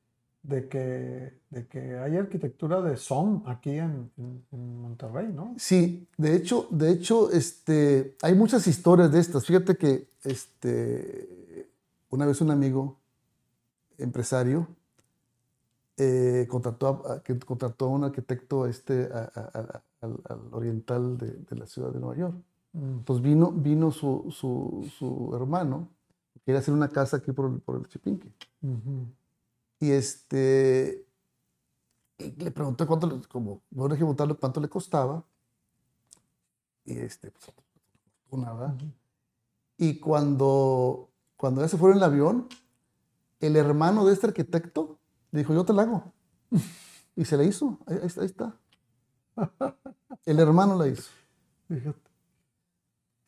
de 0.43 0.69
que, 0.69 1.39
de 1.51 1.67
que 1.67 1.99
hay 1.99 2.17
arquitectura 2.17 2.81
de 2.81 2.97
SOM 2.97 3.43
aquí 3.47 3.71
en, 3.71 4.11
en- 4.17 4.45
en 4.53 4.81
Monterrey, 4.81 5.31
¿no? 5.33 5.55
Sí, 5.59 6.09
de 6.17 6.35
hecho, 6.37 6.69
de 6.71 6.91
hecho, 6.91 7.31
este, 7.31 8.17
hay 8.23 8.35
muchas 8.35 8.67
historias 8.67 9.13
de 9.13 9.21
estas. 9.21 9.45
Fíjate 9.45 9.77
que 9.77 10.09
este, 10.25 11.69
una 12.11 12.27
vez 12.27 12.41
un 12.41 12.51
amigo 12.51 12.99
empresario 13.99 14.69
eh, 15.99 16.47
contrató, 16.49 16.89
a, 17.09 17.23
que 17.23 17.39
contrató 17.39 17.85
a 17.87 17.89
un 17.89 18.05
arquitecto 18.05 18.67
este, 18.67 19.09
a- 19.13 19.31
a- 19.35 19.51
a- 19.59 19.83
al, 20.01 20.19
al 20.29 20.41
oriental 20.53 21.19
de, 21.19 21.31
de 21.33 21.57
la 21.57 21.67
ciudad 21.67 21.93
de 21.93 22.01
Nueva 22.01 22.17
York. 22.17 22.35
Mm. 22.73 22.99
Entonces 22.99 23.23
vino, 23.25 23.53
vino 23.53 23.91
su, 23.91 24.29
su, 24.31 24.91
su 24.99 25.33
hermano, 25.35 25.89
quería 26.45 26.61
hacer 26.61 26.75
una 26.75 26.89
casa 26.89 27.19
aquí 27.19 27.33
por, 27.33 27.51
el- 27.51 27.61
por 27.61 27.77
el 27.77 27.87
Chipinque. 27.89 28.33
Y 29.81 29.91
este 29.91 31.07
y 32.19 32.31
le 32.43 32.51
pregunté 32.53 32.87
cuánto, 32.87 33.21
como 33.29 33.63
bueno, 33.71 33.95
preguntarle 33.97 34.35
cuánto 34.35 34.61
le 34.61 34.69
costaba. 34.69 35.25
Y 36.85 36.99
este, 36.99 37.31
pues, 37.31 38.43
nada. 38.43 38.75
Ujú. 38.77 38.87
Y 39.79 39.99
cuando, 40.01 41.11
cuando 41.37 41.61
ya 41.61 41.69
se 41.69 41.77
fueron 41.79 41.99
en 41.99 42.05
el 42.05 42.11
avión, 42.11 42.49
el 43.41 43.57
hermano 43.57 44.05
de 44.07 44.13
este 44.15 44.29
arquitecto 44.29 44.99
le 45.33 45.41
dijo, 45.41 45.55
yo 45.55 45.65
te 45.65 45.73
la 45.73 45.83
hago. 45.83 46.13
Y 47.17 47.27
se 47.27 47.37
la 47.37 47.45
hizo. 47.45 47.79
Ahí, 47.87 47.99
ahí 48.01 48.07
está, 48.07 48.23
ahí 48.23 48.27
está. 48.27 48.59
El 50.25 50.39
hermano 50.41 50.77
la 50.79 50.89
hizo. 50.89 51.11
Fíjate. 51.69 52.12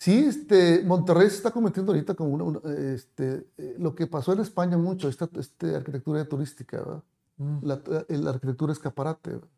Sí, 0.05 0.27
este, 0.27 0.85
Monterrey 0.85 1.31
se 1.31 1.37
está 1.37 1.51
convirtiendo 1.51 1.93
ahorita 1.93 2.15
como 2.15 2.35
una, 2.35 2.45
una, 2.45 2.61
este, 2.93 3.47
eh, 3.57 3.77
lo 3.79 3.95
que 3.95 4.07
pasó 4.07 4.35
en 4.35 4.41
España 4.41 4.77
mucho, 4.77 5.09
esta, 5.09 5.31
esta 5.41 5.79
arquitectura 5.79 6.23
turística, 6.27 6.77
¿verdad? 6.77 7.03
Mm. 7.39 7.59
La, 7.63 7.83
eh, 8.11 8.19
la 8.19 8.31
arquitectura 8.33 8.75
escaparate. 8.75 9.31
¿verdad? 9.31 9.49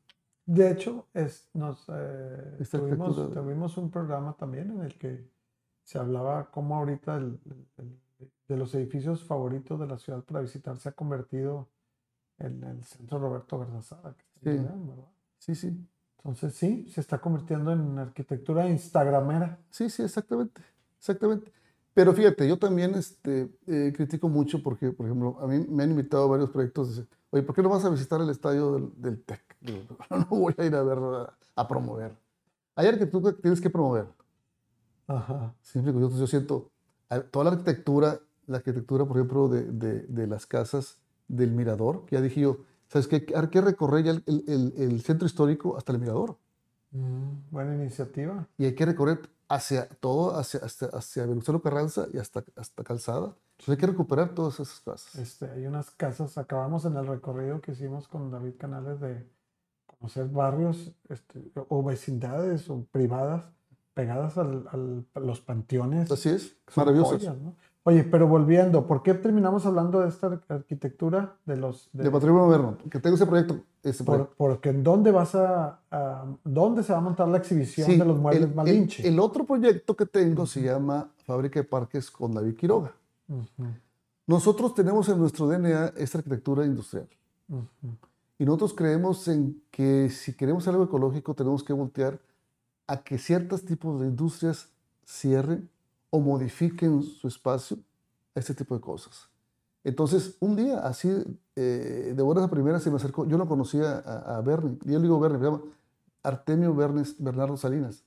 De 0.45 0.71
hecho, 0.71 1.09
es, 1.15 1.51
nos, 1.53 1.85
eh, 1.89 2.65
tuvimos, 2.71 3.17
tuvimos 3.33 3.77
un 3.77 3.91
programa 3.91 4.37
también 4.37 4.71
en 4.71 4.83
el 4.83 4.97
que 4.97 5.29
se 5.83 5.99
hablaba 5.99 6.49
como 6.53 6.77
ahorita 6.77 7.19
de 7.19 8.57
los 8.57 8.73
edificios 8.77 9.25
favoritos 9.25 9.81
de 9.81 9.89
la 9.89 9.99
ciudad 9.99 10.23
para 10.23 10.43
visitar 10.43 10.77
se 10.79 10.91
ha 10.91 10.93
convertido 10.93 11.69
en 12.39 12.63
el 12.63 12.85
centro 12.85 13.19
Roberto 13.19 13.59
Garzazada. 13.59 14.15
Sí. 14.45 14.61
sí, 15.39 15.55
sí. 15.57 15.87
Entonces 16.27 16.55
sí, 16.55 16.89
se 16.93 17.01
está 17.01 17.21
convirtiendo 17.21 17.71
en 17.71 18.01
arquitectura 18.01 18.69
instagramera. 18.69 19.61
Sí, 19.71 19.89
sí, 19.89 20.03
exactamente, 20.03 20.61
exactamente. 20.99 21.53
Pero 21.95 22.13
fíjate, 22.13 22.49
yo 22.49 22.59
también 22.59 22.97
este, 22.97 23.49
eh, 23.69 23.93
critico 23.95 24.29
mucho 24.29 24.61
porque, 24.61 24.91
por 24.91 25.07
ejemplo, 25.07 25.39
a 25.41 25.47
mí 25.47 25.65
me 25.69 25.85
han 25.85 25.91
invitado 25.93 26.25
a 26.25 26.27
varios 26.27 26.51
proyectos. 26.51 26.97
De, 26.97 27.07
Oye, 27.31 27.45
¿por 27.45 27.55
qué 27.55 27.63
no 27.63 27.69
vas 27.69 27.85
a 27.85 27.91
visitar 27.91 28.21
el 28.21 28.29
estadio 28.29 28.73
del, 28.73 28.91
del 28.97 29.23
TEC? 29.23 29.41
no 30.11 30.27
voy 30.27 30.53
a 30.59 30.65
ir 30.65 30.75
a 30.75 30.83
ver, 30.83 30.99
a, 31.55 31.69
promover. 31.69 32.13
Hay 32.75 32.89
arquitectura 32.89 33.33
que 33.33 33.43
tienes 33.43 33.61
que 33.61 33.71
promover. 33.71 34.09
Ajá. 35.07 35.55
Siempre 35.63 35.93
yo, 35.93 36.11
yo 36.11 36.27
siento, 36.27 36.73
toda 37.31 37.45
la 37.45 37.51
arquitectura, 37.53 38.19
la 38.49 38.57
arquitectura, 38.57 39.05
por 39.05 39.17
ejemplo, 39.17 39.47
de, 39.49 39.63
de, 39.63 40.01
de 40.01 40.27
las 40.27 40.45
casas 40.45 40.99
del 41.29 41.53
Mirador, 41.53 42.05
que 42.05 42.17
ya 42.17 42.21
dije 42.21 42.41
yo, 42.41 42.59
¿sabes 42.89 43.09
qué? 43.09 43.27
Hay 43.35 43.49
que 43.49 43.61
recorrer 43.61 44.05
ya 44.05 44.11
el, 44.13 44.23
el, 44.27 44.75
el, 44.77 45.03
centro 45.03 45.27
histórico 45.27 45.77
hasta 45.77 45.93
el 45.93 45.99
Mirador. 45.99 46.37
Mm, 46.93 47.51
buena 47.51 47.75
iniciativa. 47.75 48.47
Y 48.59 48.67
hay 48.67 48.75
que 48.75 48.87
recorrer 48.87 49.21
hacia 49.49 49.89
todo, 49.89 50.37
hacia, 50.37 50.61
hacia, 50.61 50.89
hacia 50.89 51.27
Venustiano 51.27 51.61
Carranza 51.63 52.07
y 52.13 52.19
hasta, 52.19 52.45
hasta 52.57 52.85
Calzada. 52.85 53.37
Entonces 53.53 53.69
hay 53.69 53.77
que 53.77 53.87
recuperar 53.87 54.35
todas 54.35 54.61
esas 54.61 54.81
casas. 54.81 55.15
Este, 55.17 55.51
hay 55.51 55.67
unas 55.67 55.91
casas, 55.91 56.37
acabamos 56.39 56.85
en 56.85 56.97
el 56.97 57.07
recorrido 57.07 57.61
que 57.61 57.73
hicimos 57.73 58.09
con 58.09 58.31
David 58.31 58.55
Canales 58.59 59.01
de 59.01 59.27
conocer 59.87 60.29
barrios 60.29 60.93
este, 61.09 61.53
o 61.69 61.83
vecindades 61.83 62.69
o 62.69 62.85
privadas 62.91 63.45
pegadas 63.95 64.37
al, 64.37 65.07
a 65.15 65.21
los 65.21 65.41
panteones. 65.41 66.11
Así 66.11 66.29
es, 66.29 66.55
maravilloso. 66.77 67.19
Oye, 67.89 68.03
pero 68.03 68.27
volviendo, 68.27 68.85
¿por 68.85 69.01
qué 69.05 69.15
terminamos 69.15 69.65
hablando 69.65 70.01
de 70.01 70.09
esta 70.09 70.41
arquitectura 70.49 71.37
de 71.47 71.57
los... 71.57 71.89
De, 71.93 72.11
patrimonio 72.11 72.47
moderno, 72.47 72.79
que 72.91 72.99
tengo 72.99 73.15
ese 73.15 73.27
proyecto. 73.27 73.61
porque 74.37 74.71
¿en 74.71 74.83
dónde 74.83 75.13
vas 75.13 75.37
a, 75.37 75.79
¿Dónde 76.43 76.83
se 76.83 76.93
va 76.93 76.99
a 76.99 77.01
montar 77.01 77.29
la 77.29 77.39
exhibición 77.39 77.97
de 77.97 78.05
los 78.05 78.19
muebles 78.19 78.53
Malinche? 78.53 79.07
El, 79.07 79.21
otro 79.21 79.45
proyecto 79.45 79.95
que 79.95 80.05
tengo 80.05 80.47
se 80.47 80.63
llama 80.63 81.09
Fábrica 81.19 81.61
de 81.61 81.65
Parques 81.65 82.11
con 82.11 82.35
David 82.35 82.57
Quiroga. 82.57 82.93
Nosotros 84.27 84.75
tenemos 84.75 85.09
en 85.09 85.21
nuestro 85.21 85.47
DNA 85.47 85.93
esta 85.97 86.19
arquitectura 86.19 86.67
industrial. 86.67 87.07
Y 88.37 88.45
nosotros 88.45 88.75
creemos 88.75 89.29
en 89.29 89.63
que 89.71 90.11
si 90.11 90.33
queremos 90.33 90.67
algo 90.67 90.83
ecológico 90.83 91.35
tenemos 91.35 91.63
que 91.63 91.73
voltear 91.73 92.19
a 92.89 93.05
que 93.05 93.17
ciertos 93.17 93.65
tipos 93.65 94.01
de 94.01 94.09
industrias 94.09 94.71
cierren 95.07 95.71
o 96.17 96.21
modifiquen 96.21 97.03
su 97.03 97.29
espacio 97.29 97.77
a 98.35 98.41
este 98.41 98.55
tipo 98.55 98.75
de 98.75 98.81
cosas. 98.81 99.29
Entonces, 99.85 100.37
un 100.41 100.57
día, 100.57 100.81
así, 100.81 101.09
eh, 101.55 102.13
de 102.17 102.23
buenas 102.23 102.45
a 102.45 102.51
primeras, 102.51 102.83
se 102.83 102.91
me 102.91 102.97
acercó, 102.97 103.27
yo 103.27 103.39
no 103.39 103.47
conocía 103.47 103.99
a, 103.99 104.37
a 104.37 104.41
Bernie, 104.41 104.79
yo 104.85 104.99
le 104.99 105.03
digo 105.03 105.21
Bernie, 105.21 105.39
se 105.39 105.45
llama 105.45 105.63
Artemio 106.23 106.75
Bernes, 106.75 107.15
Bernardo 107.19 107.57
Salinas. 107.57 108.03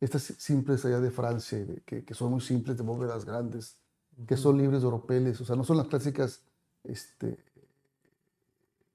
Estas 0.00 0.22
simples 0.22 0.84
allá 0.84 1.00
de 1.00 1.10
Francia, 1.10 1.64
que, 1.84 2.04
que, 2.04 2.14
son 2.14 2.32
muy 2.32 2.40
simples, 2.40 2.76
de 2.76 2.82
bóvedas 2.82 3.24
grandes, 3.24 3.76
que 4.26 4.36
son 4.36 4.58
libres 4.58 4.82
de 4.82 4.88
oropeles, 4.88 5.40
o 5.40 5.44
sea, 5.44 5.54
no 5.54 5.64
son 5.64 5.76
las 5.76 5.86
clásicas 5.86 6.40
este, 6.84 7.38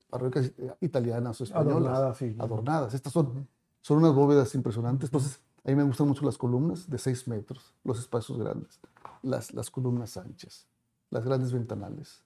parroquias 0.09 0.51
italianas 0.81 1.39
o 1.39 1.43
españolas. 1.43 1.77
Adornadas, 1.77 2.17
sí. 2.17 2.35
Adornadas. 2.37 2.93
Estas 2.93 3.13
son 3.13 3.47
son 3.83 3.97
unas 3.99 4.15
bóvedas 4.15 4.55
impresionantes. 4.55 5.09
Entonces, 5.09 5.39
a 5.63 5.69
mí 5.69 5.75
me 5.75 5.83
gustan 5.83 6.07
mucho 6.07 6.25
las 6.25 6.37
columnas 6.37 6.89
de 6.89 6.97
6 6.97 7.27
metros, 7.27 7.75
los 7.83 7.99
espacios 7.99 8.39
grandes, 8.39 8.79
las, 9.21 9.53
las 9.53 9.69
columnas 9.69 10.17
anchas, 10.17 10.65
las 11.11 11.23
grandes 11.23 11.51
ventanales. 11.53 12.23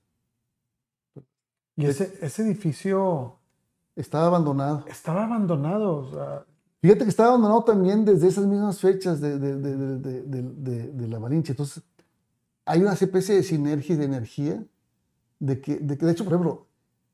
¿Y 1.75 1.85
ese, 1.85 2.17
ese 2.21 2.43
edificio... 2.43 3.35
Estaba 3.95 4.27
abandonado. 4.27 4.85
Estaba 4.87 5.25
abandonado. 5.25 6.45
Fíjate 6.81 7.03
que 7.03 7.09
estaba 7.09 7.29
abandonado 7.29 7.63
también 7.63 8.05
desde 8.05 8.27
esas 8.27 8.45
mismas 8.45 8.79
fechas 8.79 9.19
de, 9.19 9.39
de, 9.39 9.55
de, 9.57 10.91
de 10.93 11.07
la 11.07 11.19
Malinche. 11.19 11.53
Entonces, 11.53 11.83
hay 12.63 12.81
una 12.81 12.93
especie 12.93 13.33
de 13.33 13.41
sinergia 13.41 13.95
y 13.95 13.97
de 13.97 14.05
energía 14.05 14.63
de 15.39 15.59
que, 15.59 15.77
de 15.77 15.97
que, 15.97 16.05
de 16.05 16.11
hecho, 16.11 16.23
por 16.23 16.33
ejemplo, 16.33 16.67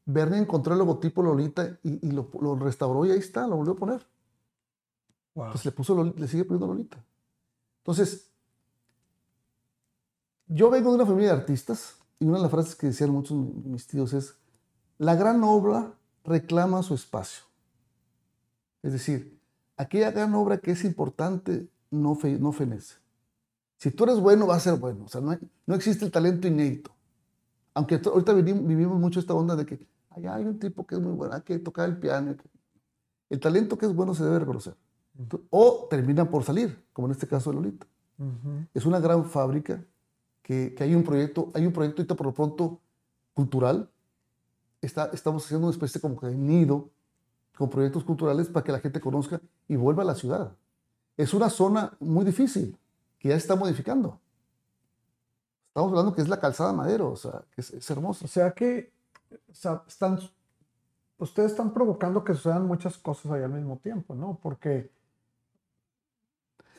Bernie 0.05 0.39
encontró 0.39 0.73
el 0.73 0.79
logotipo 0.79 1.23
Lolita 1.23 1.79
y, 1.83 2.05
y 2.05 2.11
lo, 2.11 2.29
lo, 2.41 2.55
restauró 2.55 3.05
y 3.05 3.11
ahí 3.11 3.19
está, 3.19 3.47
lo 3.47 3.55
volvió 3.55 3.73
a 3.73 3.77
poner. 3.77 4.05
Le, 5.35 5.71
puso, 5.71 6.03
le 6.03 6.27
sigue 6.27 6.45
poniendo 6.45 6.67
Lolita. 6.67 7.03
Entonces, 7.79 8.29
yo 10.47 10.69
vengo 10.69 10.89
de 10.89 10.95
una 10.95 11.05
familia 11.05 11.33
de 11.33 11.39
artistas 11.39 11.97
y 12.19 12.25
una 12.25 12.37
de 12.37 12.43
las 12.43 12.51
frases 12.51 12.75
que 12.75 12.87
decían 12.87 13.09
muchos 13.09 13.37
mis 13.37 13.87
tíos 13.87 14.13
es, 14.13 14.35
la 14.99 15.15
gran 15.15 15.43
obra 15.43 15.93
reclama 16.23 16.83
su 16.83 16.93
espacio. 16.93 17.43
Es 18.83 18.93
decir, 18.93 19.39
aquella 19.75 20.11
gran 20.11 20.33
obra 20.35 20.59
que 20.59 20.71
es 20.71 20.83
importante 20.83 21.67
no, 21.89 22.15
fe, 22.15 22.37
no 22.37 22.51
fenece. 22.51 22.95
Si 23.77 23.91
tú 23.91 24.03
eres 24.03 24.19
bueno, 24.19 24.45
va 24.47 24.55
a 24.55 24.59
ser 24.59 24.75
bueno. 24.75 25.05
O 25.05 25.07
sea, 25.07 25.19
no, 25.19 25.37
no 25.65 25.75
existe 25.75 26.05
el 26.05 26.11
talento 26.11 26.47
inédito. 26.47 26.91
Aunque 27.73 27.99
ahorita 28.05 28.33
vivimos, 28.33 28.99
mucho 28.99 29.19
esta 29.19 29.33
onda 29.33 29.55
de 29.55 29.65
que 29.65 29.85
hay 30.11 30.45
un 30.45 30.59
tipo 30.59 30.85
que 30.85 30.95
es 30.95 31.01
muy 31.01 31.13
bueno, 31.13 31.33
hay 31.33 31.41
que 31.41 31.57
tocar 31.57 31.89
el 31.89 31.97
piano. 31.97 32.35
El 33.29 33.39
talento 33.39 33.77
que 33.77 33.87
es 33.87 33.95
bueno 33.95 34.13
se 34.13 34.23
debe 34.23 34.39
reconocer 34.39 34.75
o 35.49 35.87
terminan 35.89 36.29
por 36.29 36.43
salir, 36.43 36.83
como 36.93 37.07
en 37.07 37.11
este 37.11 37.27
caso 37.27 37.49
de 37.49 37.55
Lolita. 37.55 37.87
Es 38.73 38.85
una 38.85 38.99
gran 38.99 39.25
fábrica 39.25 39.83
que, 40.41 40.73
que, 40.75 40.83
hay 40.83 40.95
un 40.95 41.03
proyecto, 41.03 41.51
hay 41.53 41.65
un 41.65 41.73
proyecto 41.73 42.01
ahorita 42.01 42.15
por 42.15 42.27
lo 42.27 42.33
pronto 42.33 42.79
cultural. 43.33 43.89
Está, 44.81 45.09
estamos 45.13 45.45
haciendo 45.45 45.67
una 45.67 45.73
especie 45.73 45.99
como 45.99 46.19
de 46.21 46.35
nido 46.35 46.89
con 47.57 47.69
proyectos 47.69 48.03
culturales 48.03 48.47
para 48.47 48.63
que 48.63 48.71
la 48.71 48.79
gente 48.79 48.99
conozca 48.99 49.41
y 49.67 49.75
vuelva 49.75 50.03
a 50.03 50.05
la 50.05 50.15
ciudad. 50.15 50.55
Es 51.17 51.33
una 51.33 51.49
zona 51.49 51.95
muy 51.99 52.25
difícil 52.25 52.77
que 53.19 53.29
ya 53.29 53.35
se 53.35 53.41
está 53.41 53.55
modificando. 53.55 54.19
Estamos 55.67 55.89
hablando 55.89 56.13
que 56.13 56.21
es 56.21 56.29
la 56.29 56.39
calzada 56.39 56.71
Madero, 56.71 57.11
o 57.11 57.15
sea, 57.15 57.43
que 57.53 57.61
es, 57.61 57.71
es 57.71 57.89
hermosa. 57.89 58.25
O 58.25 58.27
sea 58.27 58.51
que 58.51 58.93
o 59.49 59.55
sea, 59.55 59.83
están, 59.87 60.19
ustedes 61.17 61.51
están 61.51 61.73
provocando 61.73 62.23
que 62.23 62.33
sucedan 62.33 62.65
muchas 62.65 62.97
cosas 62.97 63.31
ahí 63.31 63.43
al 63.43 63.51
mismo 63.51 63.77
tiempo, 63.77 64.15
¿no? 64.15 64.39
Porque 64.41 64.91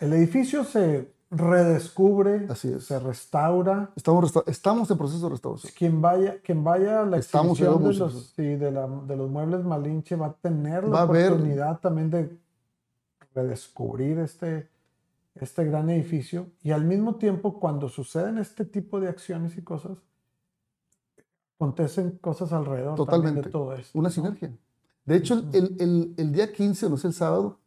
el 0.04 0.12
edificio 0.12 0.64
se 0.64 1.12
redescubre, 1.30 2.46
se 2.54 2.98
restaura. 2.98 3.90
Estamos, 3.96 4.32
estamos 4.46 4.90
en 4.90 4.98
proceso 4.98 5.26
de 5.26 5.30
restauración. 5.30 5.72
Quien 5.76 6.02
vaya, 6.02 6.40
quien 6.42 6.62
vaya 6.62 7.00
a 7.00 7.06
la 7.06 7.16
exhibición 7.16 7.82
de 7.82 7.94
los, 7.94 8.36
de, 8.36 9.16
los, 9.16 9.30
muebles 9.30 9.64
Malinche 9.64 10.14
va 10.16 10.26
a 10.26 10.32
tener 10.34 10.86
la 10.86 11.04
oportunidad 11.04 11.80
también 11.80 12.10
de 12.10 12.36
redescubrir 13.34 14.18
este, 14.18 14.68
este 15.34 15.64
gran 15.64 15.88
edificio 15.90 16.48
y 16.62 16.70
al 16.70 16.84
mismo 16.84 17.16
tiempo 17.16 17.58
cuando 17.58 17.88
suceden 17.88 18.38
este 18.38 18.64
tipo 18.64 19.00
de 19.00 19.08
acciones 19.08 19.56
y 19.56 19.62
cosas, 19.62 19.98
acontecen 21.56 22.18
cosas 22.20 22.52
alrededor 22.52 22.94
Totalmente. 22.96 23.42
de 23.42 23.50
todo 23.50 23.74
esto. 23.74 23.98
Una 23.98 24.10
sinergia. 24.10 24.52
De 25.04 25.16
hecho, 25.16 25.42
el, 25.52 25.76
el, 25.80 26.14
el, 26.16 26.32
día 26.32 26.52
15, 26.52 26.88
no 26.88 26.96
sé, 26.96 27.08
el 27.08 27.14
sábado, 27.14 27.58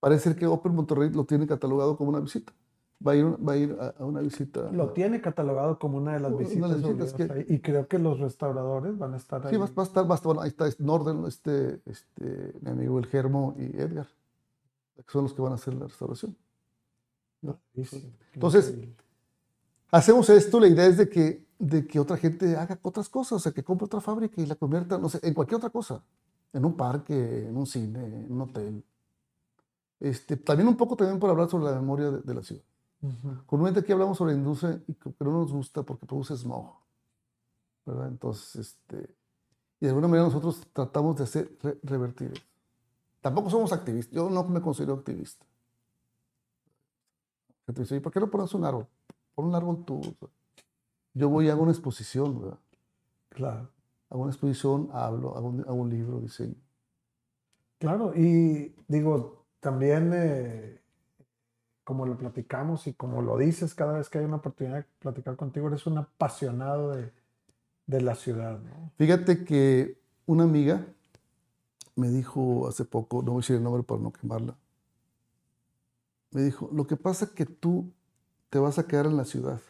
Parece 0.00 0.24
ser 0.24 0.36
que 0.36 0.46
Open 0.46 0.74
Monterrey 0.74 1.10
lo 1.10 1.24
tiene 1.24 1.46
catalogado 1.46 1.96
como 1.96 2.10
una 2.10 2.20
visita. 2.20 2.52
Va 3.06 3.12
a 3.12 3.16
ir, 3.16 3.24
va 3.26 3.52
a, 3.52 3.56
ir 3.56 3.76
a, 3.80 4.04
una 4.04 4.20
visita. 4.20 4.70
Lo 4.72 4.90
tiene 4.90 5.20
catalogado 5.20 5.78
como 5.78 5.98
una 5.98 6.14
de 6.14 6.20
las 6.20 6.36
visitas, 6.36 7.14
y 7.48 7.60
creo 7.60 7.88
que 7.88 7.98
los 7.98 8.18
restauradores 8.18 8.98
van 8.98 9.14
a 9.14 9.16
estar 9.16 9.46
ahí. 9.46 9.54
Sí, 9.54 9.56
va, 9.56 9.64
a 9.64 9.82
estar, 9.84 10.10
va 10.10 10.14
a 10.14 10.16
estar, 10.16 10.26
bueno, 10.26 10.40
ahí 10.42 10.48
está 10.48 10.66
Norden, 10.78 11.24
este, 11.26 11.80
este, 11.86 12.54
mi 12.60 12.70
amigo 12.70 12.98
El 12.98 13.06
Germo 13.06 13.54
y 13.58 13.64
Edgar, 13.80 14.06
que 14.96 15.10
son 15.10 15.22
los 15.22 15.32
que 15.32 15.40
van 15.40 15.52
a 15.52 15.54
hacer 15.54 15.74
la 15.74 15.86
restauración. 15.86 16.36
Entonces, 18.34 18.74
hacemos 19.90 20.28
esto, 20.28 20.60
la 20.60 20.68
idea 20.68 20.86
es 20.86 20.98
de 20.98 21.08
que, 21.08 21.46
de 21.58 21.86
que 21.86 21.98
otra 21.98 22.18
gente 22.18 22.56
haga 22.56 22.78
otras 22.82 23.08
cosas, 23.08 23.32
o 23.32 23.38
sea, 23.38 23.52
que 23.52 23.64
compre 23.64 23.86
otra 23.86 24.00
fábrica 24.00 24.40
y 24.42 24.46
la 24.46 24.56
convierta, 24.56 24.98
no 24.98 25.08
sé, 25.08 25.20
en 25.22 25.32
cualquier 25.32 25.56
otra 25.56 25.70
cosa, 25.70 26.02
en 26.52 26.64
un 26.66 26.76
parque, 26.76 27.46
en 27.48 27.56
un 27.56 27.66
cine, 27.66 28.04
en 28.04 28.32
un 28.32 28.42
hotel. 28.42 28.84
Este, 30.00 30.36
también 30.36 30.66
un 30.66 30.76
poco 30.76 30.96
también 30.96 31.20
por 31.20 31.30
hablar 31.30 31.48
sobre 31.48 31.66
la 31.66 31.74
memoria 31.74 32.10
de, 32.10 32.34
la 32.34 32.42
ciudad. 32.42 32.62
Uh 33.02 33.44
Comúnmente 33.46 33.80
aquí 33.80 33.92
hablamos 33.92 34.16
sobre 34.16 34.34
industria, 34.34 34.80
que 34.86 35.24
no 35.24 35.30
nos 35.30 35.52
gusta 35.52 35.82
porque 35.82 36.06
produce 36.06 36.36
smog. 36.36 36.74
¿verdad? 37.84 38.08
Entonces, 38.08 38.56
este, 38.56 39.14
y 39.78 39.84
de 39.84 39.88
alguna 39.88 40.08
manera 40.08 40.26
nosotros 40.26 40.66
tratamos 40.72 41.16
de 41.16 41.24
hacer, 41.24 41.58
revertir 41.82 42.32
Tampoco 43.20 43.50
somos 43.50 43.72
activistas, 43.72 44.14
yo 44.14 44.30
no 44.30 44.44
me 44.44 44.62
considero 44.62 44.94
activista. 44.94 45.44
¿y 47.68 48.00
por 48.00 48.12
qué 48.12 48.18
no 48.18 48.30
pones 48.30 48.52
un 48.54 48.64
árbol? 48.64 48.86
Pon 49.34 49.46
un 49.46 49.54
árbol 49.54 49.84
tú. 49.84 50.00
Yo 51.14 51.28
voy 51.28 51.46
y 51.46 51.50
hago 51.50 51.62
una 51.62 51.72
exposición, 51.72 52.40
¿verdad? 52.40 52.58
Claro. 53.28 53.68
Hago 54.08 54.22
una 54.22 54.32
exposición, 54.32 54.88
hablo, 54.92 55.36
hago 55.36 55.48
un, 55.48 55.60
hago 55.60 55.74
un 55.74 55.90
libro, 55.90 56.20
diseño. 56.20 56.56
Claro, 57.78 58.12
y 58.14 58.74
digo, 58.88 59.39
también 59.60 60.12
eh, 60.14 60.80
como 61.84 62.06
lo 62.06 62.16
platicamos 62.16 62.86
y 62.86 62.94
como 62.94 63.22
lo 63.22 63.36
dices 63.36 63.74
cada 63.74 63.92
vez 63.92 64.08
que 64.08 64.18
hay 64.18 64.24
una 64.24 64.36
oportunidad 64.36 64.76
de 64.76 64.86
platicar 64.98 65.36
contigo, 65.36 65.68
eres 65.68 65.86
un 65.86 65.98
apasionado 65.98 66.92
de, 66.92 67.12
de 67.86 68.00
la 68.00 68.14
ciudad. 68.14 68.58
Fíjate 68.96 69.44
que 69.44 70.00
una 70.26 70.44
amiga 70.44 70.86
me 71.96 72.08
dijo 72.08 72.68
hace 72.68 72.84
poco, 72.84 73.22
no 73.22 73.32
voy 73.32 73.40
a 73.40 73.42
decir 73.42 73.56
el 73.56 73.62
nombre 73.62 73.82
para 73.82 74.00
no 74.00 74.12
quemarla, 74.12 74.56
me 76.30 76.42
dijo, 76.42 76.70
lo 76.72 76.86
que 76.86 76.96
pasa 76.96 77.24
es 77.24 77.30
que 77.32 77.44
tú 77.44 77.92
te 78.50 78.58
vas 78.58 78.78
a 78.78 78.86
quedar 78.86 79.06
en 79.06 79.16
la 79.16 79.24
ciudad. 79.24 79.60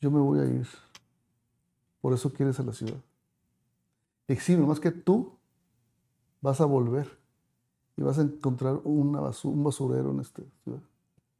Yo 0.00 0.10
me 0.10 0.20
voy 0.20 0.40
a 0.40 0.44
ir. 0.44 0.66
Por 2.00 2.12
eso 2.12 2.32
quieres 2.32 2.58
a 2.60 2.62
la 2.62 2.72
ciudad. 2.72 3.00
Exime, 4.26 4.66
más 4.66 4.80
que 4.80 4.90
tú 4.90 5.38
vas 6.40 6.60
a 6.60 6.64
volver 6.64 7.23
y 7.96 8.02
vas 8.02 8.18
a 8.18 8.22
encontrar 8.22 8.80
una 8.84 9.20
un 9.44 9.64
basurero 9.64 10.10
en 10.10 10.20
esta 10.20 10.42
ciudad. 10.62 10.80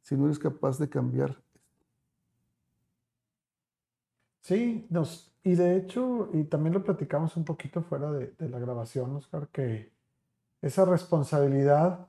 Si 0.01 0.15
no 0.15 0.25
eres 0.25 0.39
capaz 0.39 0.77
de 0.77 0.87
cambiar. 0.87 1.35
Sí, 4.41 4.85
nos, 4.89 5.33
y 5.43 5.55
de 5.55 5.75
hecho, 5.75 6.29
y 6.33 6.43
también 6.43 6.73
lo 6.73 6.83
platicamos 6.83 7.35
un 7.35 7.43
poquito 7.43 7.81
fuera 7.81 8.11
de, 8.11 8.35
de 8.37 8.49
la 8.49 8.59
grabación, 8.59 9.15
Oscar, 9.15 9.47
que 9.47 9.91
esa 10.61 10.85
responsabilidad 10.85 12.07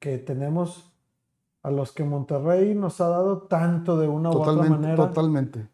que 0.00 0.18
tenemos 0.18 0.92
a 1.62 1.70
los 1.70 1.92
que 1.92 2.04
Monterrey 2.04 2.74
nos 2.74 3.00
ha 3.00 3.08
dado 3.08 3.42
tanto 3.42 3.98
de 3.98 4.08
una 4.08 4.30
u 4.30 4.40
otra 4.40 4.68
manera. 4.68 4.96
Totalmente. 4.96 5.68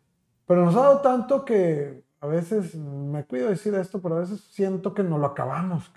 Pero 0.46 0.64
nos 0.64 0.74
ha 0.76 0.81
dado 0.81 1.00
tanto 1.00 1.44
que 1.44 2.05
a 2.20 2.26
veces, 2.26 2.76
me 2.76 3.24
cuido 3.24 3.46
de 3.46 3.52
decir 3.52 3.74
esto, 3.74 4.00
pero 4.00 4.16
a 4.16 4.20
veces 4.20 4.40
siento 4.40 4.94
que 4.94 5.02
no 5.02 5.18
lo 5.18 5.26
acabamos. 5.26 5.90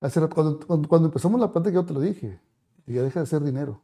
Cuando, 0.00 0.60
cuando, 0.88 1.06
empezamos 1.08 1.40
la 1.40 1.52
plática 1.52 1.74
yo 1.74 1.84
te 1.84 1.92
lo 1.92 2.00
dije, 2.00 2.40
y 2.86 2.94
ya 2.94 3.02
deja 3.02 3.20
de 3.20 3.26
ser 3.26 3.42
dinero. 3.42 3.80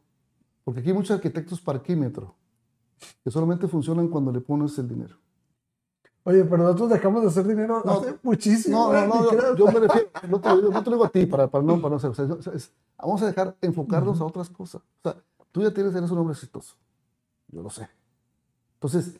Porque 0.63 0.79
aquí 0.79 0.89
hay 0.89 0.95
muchos 0.95 1.15
arquitectos 1.15 1.61
parquímetro 1.61 2.35
que 3.23 3.29
solamente 3.29 3.67
funcionan 3.67 4.07
cuando 4.07 4.31
le 4.31 4.39
pones 4.39 4.77
el 4.79 4.87
dinero. 4.87 5.17
Oye, 6.23 6.43
pero 6.43 6.63
nosotros 6.63 6.89
dejamos 6.89 7.21
de 7.21 7.27
hacer 7.27 7.45
dinero 7.45 7.83
hace 7.87 8.17
muchísimo. 8.23 8.91
No, 8.91 9.05
no, 9.05 9.31
no, 9.31 9.55
yo, 9.55 9.65
me 9.67 9.79
refiero, 9.79 10.09
no 10.27 10.41
te, 10.41 10.49
lo 10.49 10.81
digo 10.81 11.05
a 11.05 11.09
ti 11.09 11.27
para, 11.27 11.47
para 11.47 11.63
no, 11.63 11.79
para 11.79 11.95
no 11.95 11.99
ser. 11.99 12.11
vamos 12.97 13.21
a 13.21 13.27
dejar 13.27 13.55
enfocarnos 13.61 14.19
a 14.21 14.25
otras 14.25 14.49
cosas. 14.49 14.81
O 14.81 15.01
sea, 15.03 15.21
tú 15.51 15.61
ya 15.61 15.71
tienes, 15.71 15.93
eres 15.93 16.09
un 16.09 16.17
hombre 16.17 16.33
exitoso. 16.33 16.75
Yo 17.49 17.61
lo 17.61 17.69
sé. 17.69 17.87
Entonces, 18.75 19.19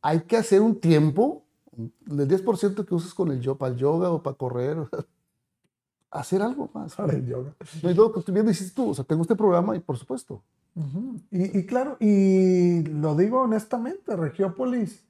hay 0.00 0.20
que 0.20 0.38
hacer 0.38 0.62
un 0.62 0.80
tiempo, 0.80 1.44
del 1.72 2.26
10% 2.26 2.86
que 2.86 2.94
uses 2.94 3.12
con 3.12 3.30
el 3.30 3.40
yoga, 3.40 3.58
para 3.58 3.72
el 3.72 3.78
yoga 3.78 4.10
o 4.10 4.22
para 4.22 4.36
correr, 4.36 4.78
hacer 6.20 6.42
algo 6.42 6.70
más. 6.74 6.94
Para 6.94 7.12
el 7.12 7.26
yoga. 7.26 7.54
No, 7.82 7.90
y 7.90 7.94
luego, 7.94 8.12
pues, 8.12 8.26
bien 8.26 8.46
dices 8.46 8.72
tú, 8.74 8.90
o 8.90 8.94
sea, 8.94 9.04
tengo 9.04 9.22
este 9.22 9.36
programa 9.36 9.76
y 9.76 9.80
por 9.80 9.96
supuesto. 9.96 10.42
y, 11.30 11.58
y, 11.58 11.66
claro, 11.66 11.96
y 12.00 12.82
lo 12.82 13.14
digo 13.14 13.40
honestamente, 13.40 14.14
Regiópolis 14.14 15.06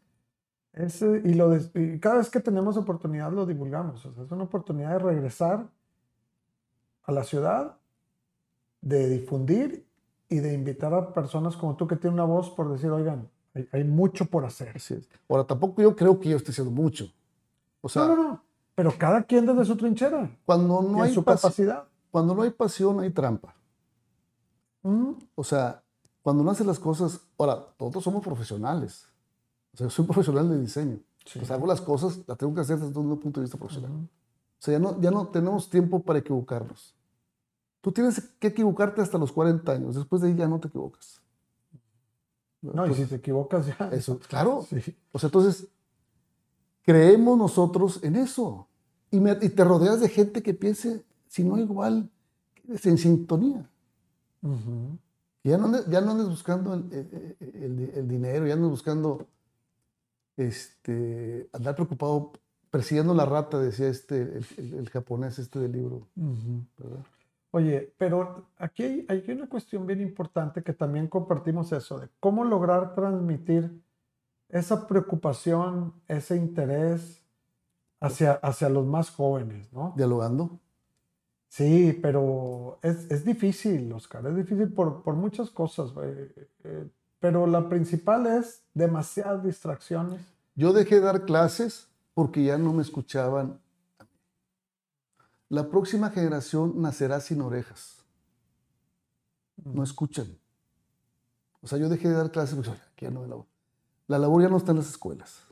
y, 1.25 1.35
lo 1.35 1.59
cada 2.01 2.17
vez 2.17 2.29
que 2.29 2.41
tenemos 2.41 2.77
oportunidad 2.77 3.33
lo 3.33 3.47
divulgamos. 3.47 4.05
es 4.05 4.31
una 4.31 4.45
oportunidad 4.45 4.93
de 4.93 4.99
regresar 4.99 5.67
a 7.05 7.13
la 7.13 7.25
ciudad, 7.25 7.77
de 8.83 9.09
difundir 9.09 9.87
y 10.29 10.37
de 10.37 10.53
invitar 10.53 10.93
a 10.93 11.15
personas 11.15 11.57
como 11.57 11.77
tú 11.77 11.87
que 11.87 11.97
tienen 11.97 12.15
una 12.15 12.25
voz 12.25 12.51
por 12.51 12.71
decir, 12.71 12.91
oigan, 12.91 13.29
hay, 13.73 13.85
mucho 13.85 14.27
por 14.27 14.45
hacer. 14.45 14.77
Ahora, 15.31 15.45
tampoco 15.45 15.81
yo 15.81 15.97
creo 15.97 16.21
que 16.21 16.29
yo 16.29 16.37
esté 16.37 16.51
haciendo 16.51 16.73
mucho. 16.73 17.11
O 17.81 17.89
sea, 17.89 18.07
no, 18.07 18.17
no, 18.17 18.23
no. 18.25 18.43
Pero 18.77 18.93
cada 18.97 19.25
quien 19.25 19.47
desde 19.47 19.65
su 19.65 19.77
trinchera. 19.77 20.31
Cuando 20.45 20.83
no 20.83 21.03
hay 21.03 21.13
su 21.13 21.25
capacidad. 21.25 21.89
Cuando 22.11 22.35
no 22.35 22.43
hay 22.43 22.51
pasión, 22.51 23.01
hay 23.01 23.11
trampa. 23.11 23.55
Mm. 24.83 25.13
O 25.35 25.43
sea, 25.43 25.83
cuando 26.23 26.45
no 26.45 26.51
haces 26.51 26.67
las 26.67 26.79
cosas, 26.79 27.21
ahora, 27.39 27.67
todos 27.79 28.05
somos 28.05 28.23
profesionales. 28.23 29.09
O 29.73 29.79
sea, 29.79 29.91
soy 29.91 30.03
un 30.03 30.07
profesional 30.13 30.49
de 30.49 30.61
diseño. 30.61 30.99
Pues 31.35 31.51
hago 31.51 31.67
las 31.67 31.81
cosas, 31.81 32.21
las 32.27 32.39
tengo 32.39 32.55
que 32.55 32.61
hacer 32.61 32.79
desde 32.79 32.99
un 32.99 33.19
punto 33.19 33.41
de 33.41 33.47
vista 33.47 33.59
profesional. 33.59 33.91
O 33.93 34.09
sea, 34.59 34.73
ya 34.75 34.79
no, 34.79 35.01
ya 35.01 35.11
no 35.11 35.27
tenemos 35.29 35.69
tiempo 35.69 36.03
para 36.03 36.19
equivocarnos. 36.19 36.95
Tú 37.81 37.93
tienes 37.93 38.21
que 38.39 38.49
equivocarte 38.49 39.01
hasta 39.01 39.19
los 39.19 39.33
40 39.33 39.73
años. 39.73 39.95
Después 39.95 40.21
de 40.21 40.29
ahí 40.29 40.37
ya 40.37 40.47
no 40.47 40.61
te 40.61 40.69
equivocas. 40.69 41.21
No, 42.61 42.87
y 42.87 42.95
si 42.95 43.07
te 43.07 43.17
equivocas 43.17 43.67
ya. 43.67 43.89
Eso, 43.93 44.19
claro. 44.19 44.67
O 45.13 45.19
sea, 45.19 45.29
entonces, 45.29 45.69
creemos 46.87 47.37
nosotros 47.37 48.03
en 48.03 48.17
eso. 48.17 48.69
Y, 49.11 49.21
te 49.21 49.65
rodeas 49.65 50.01
de 50.01 50.09
gente 50.09 50.43
que 50.43 50.55
piense, 50.55 51.05
si 51.29 51.45
no 51.45 51.59
igual, 51.59 52.09
en 52.67 52.99
sintonía. 52.99 53.69
ya, 55.43 55.59
no 55.59 55.89
ya 55.89 56.01
no 56.01 56.13
andes 56.13 56.29
buscando 56.29 56.75
el, 56.75 57.37
el, 57.41 57.93
el, 57.95 58.09
dinero, 58.09 58.47
ya 58.47 58.55
andes 58.55 58.71
buscando 58.71 59.27
este, 60.37 61.49
andar 61.53 61.75
preocupado 61.75 62.33
persiguiendo 62.71 63.15
la 63.15 63.25
rata, 63.25 63.59
decía 63.59 63.89
este, 63.89 64.41
el, 64.59 64.89
japonés 64.91 65.39
este 65.39 65.59
del 65.61 65.73
libro. 65.73 66.07
Oye, 67.53 67.93
pero 67.97 68.49
aquí 68.59 68.83
hay, 68.83 69.07
hay, 69.09 69.25
una 69.31 69.49
cuestión 69.49 69.87
bien 69.87 70.03
importante 70.03 70.63
que 70.63 70.75
también 70.75 71.09
compartimos 71.09 71.73
eso, 71.73 71.99
de 71.99 72.09
cómo 72.21 72.45
lograr 72.45 72.95
transmitir 72.95 73.83
esa 74.49 74.87
preocupación, 74.87 75.95
ese 76.09 76.37
interés 76.37 77.23
hacia, 78.01 78.33
hacia 78.35 78.69
los 78.69 78.87
más 78.87 79.11
jóvenes, 79.11 79.73
¿no? 79.73 79.93
Dialogando. 79.97 80.61
Sí, 81.49 81.99
pero 82.03 82.79
es, 82.83 83.11
es 83.11 83.25
difícil, 83.25 83.93
Oscar, 83.93 84.27
es 84.27 84.37
difícil 84.37 84.73
por, 84.73 85.03
por 85.03 85.15
muchas 85.15 85.51
cosas. 85.51 85.91
Eh, 86.03 86.49
eh, 86.65 86.89
pero 87.19 87.47
la 87.47 87.69
principal 87.69 88.27
es 88.27 88.63
demasiadas 88.75 89.43
distracciones. 89.43 90.21
Yo 90.55 90.73
dejé 90.73 90.97
de 90.97 91.03
dar 91.03 91.25
clases 91.25 91.89
porque 92.15 92.45
ya 92.45 92.59
no 92.59 92.73
me 92.73 92.83
escuchaban. 92.83 93.61
La 95.49 95.69
próxima 95.69 96.11
generación 96.11 96.81
nacerá 96.81 97.21
sin 97.21 97.41
orejas. 97.41 98.05
No 99.65 99.83
escuchan. 99.83 100.27
O 101.61 101.67
sea, 101.67 101.79
yo 101.79 101.89
dejé 101.89 102.09
de 102.09 102.15
dar 102.15 102.31
clases 102.31 102.55
porque 102.55 103.07
ya 103.07 103.11
no 103.11 103.27
la, 103.27 103.37
la 104.09 104.19
labor 104.19 104.43
ya 104.43 104.49
no 104.49 104.57
está 104.57 104.73
en 104.73 104.79
las 104.79 104.89
escuelas. 104.89 105.45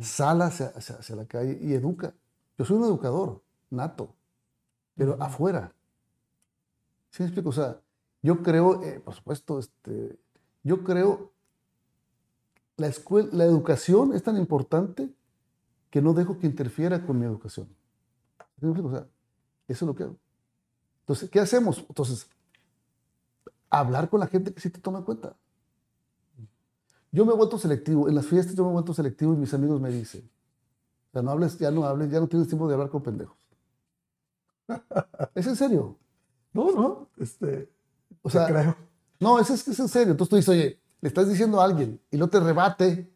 Sala 0.00 0.46
hacia, 0.46 1.16
la 1.16 1.26
calle 1.26 1.58
y 1.60 1.72
educa. 1.72 2.14
Yo 2.58 2.64
soy 2.64 2.76
un 2.76 2.84
educador 2.84 3.42
nato, 3.70 4.14
pero 4.94 5.20
afuera. 5.22 5.72
¿Sí 7.10 7.22
me 7.22 7.28
explico? 7.28 7.50
O 7.50 7.52
sea, 7.52 7.80
yo 8.22 8.42
creo, 8.42 8.82
eh, 8.82 9.00
por 9.00 9.14
supuesto, 9.14 9.58
este, 9.58 10.18
yo 10.62 10.84
creo, 10.84 11.32
la, 12.76 12.88
escuela, 12.88 13.28
la 13.32 13.44
educación 13.44 14.14
es 14.14 14.22
tan 14.22 14.36
importante 14.36 15.10
que 15.90 16.02
no 16.02 16.12
dejo 16.12 16.38
que 16.38 16.46
interfiera 16.46 17.04
con 17.06 17.18
mi 17.18 17.26
educación. 17.26 17.68
O 18.60 18.90
sea, 18.90 19.06
eso 19.68 19.84
es 19.84 19.86
lo 19.86 19.94
que 19.94 20.02
hago. 20.02 20.16
Entonces, 21.00 21.30
¿qué 21.30 21.40
hacemos? 21.40 21.84
Entonces, 21.88 22.28
hablar 23.70 24.10
con 24.10 24.20
la 24.20 24.26
gente 24.26 24.52
que 24.52 24.60
sí 24.60 24.70
te 24.70 24.80
toma 24.80 24.98
en 24.98 25.04
cuenta. 25.04 25.36
Yo 27.10 27.24
me 27.24 27.32
he 27.32 27.36
vuelto 27.36 27.58
selectivo. 27.58 28.08
En 28.08 28.14
las 28.14 28.26
fiestas 28.26 28.54
yo 28.54 28.64
me 28.64 28.70
he 28.70 28.72
vuelto 28.74 28.92
selectivo 28.94 29.32
y 29.32 29.36
mis 29.36 29.52
amigos 29.54 29.80
me 29.80 29.90
dicen, 29.90 30.28
o 31.08 31.12
sea, 31.12 31.22
no 31.22 31.30
hables, 31.30 31.58
ya 31.58 31.70
no 31.70 31.84
hables, 31.84 32.10
ya 32.10 32.20
no 32.20 32.28
tienes 32.28 32.48
tiempo 32.48 32.68
de 32.68 32.74
hablar 32.74 32.90
con 32.90 33.02
pendejos. 33.02 33.36
es 35.34 35.46
en 35.46 35.56
serio. 35.56 35.96
No, 36.52 36.72
no, 36.72 37.08
este, 37.18 37.70
O 38.22 38.28
sea, 38.30 38.46
creo. 38.46 38.76
no, 39.20 39.38
es 39.38 39.46
que 39.48 39.70
es 39.70 39.80
en 39.80 39.88
serio. 39.88 40.10
Entonces 40.12 40.30
tú 40.30 40.36
dices, 40.36 40.48
oye, 40.50 40.80
le 41.00 41.08
estás 41.08 41.28
diciendo 41.28 41.60
a 41.60 41.64
alguien 41.64 42.00
y 42.10 42.16
no 42.16 42.28
te 42.28 42.40
rebate. 42.40 43.10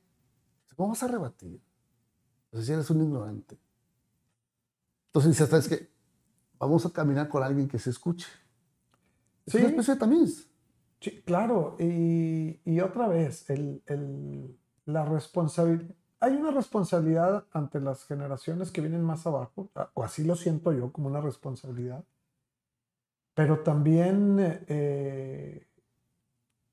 ¿Cómo 0.77 0.91
vas 0.91 1.03
a 1.03 1.09
rebatir? 1.09 1.61
Sea, 2.53 2.63
si 2.63 2.73
eres 2.73 2.89
un 2.91 3.03
ignorante. 3.03 3.59
Entonces 5.09 5.33
dices, 5.33 5.49
¿sabes 5.49 5.69
qué? 5.69 5.91
Vamos 6.59 6.87
a 6.87 6.91
caminar 6.91 7.29
con 7.29 7.43
alguien 7.43 7.69
que 7.69 7.79
se 7.79 7.91
escuche. 7.91 8.27
Es 9.45 9.55
una 9.55 9.65
Sí. 9.65 9.71
especie 9.71 9.95
de 9.95 10.01
tamiz. 10.01 10.49
Sí, 11.03 11.21
claro, 11.23 11.77
y, 11.81 12.61
y 12.65 12.81
otra 12.81 13.09
vez, 13.09 13.51
el, 13.51 13.83
el- 13.87 14.57
la 14.85 15.05
responsabilidad, 15.05 15.95
hay 16.21 16.37
una 16.37 16.53
responsabilidad 16.53 17.45
ante 17.53 17.81
las 17.81 18.05
generaciones 18.07 18.71
que 18.71 18.81
vienen 18.81 19.03
más 19.03 19.27
abajo, 19.27 19.71
o 19.95 20.05
así 20.05 20.23
lo 20.25 20.37
siento 20.37 20.73
yo 20.73 20.93
como 20.93 21.09
una 21.09 21.21
responsabilidad, 21.21 22.05
pero 23.35 23.61
también 23.61 24.37
eh, 24.69 25.67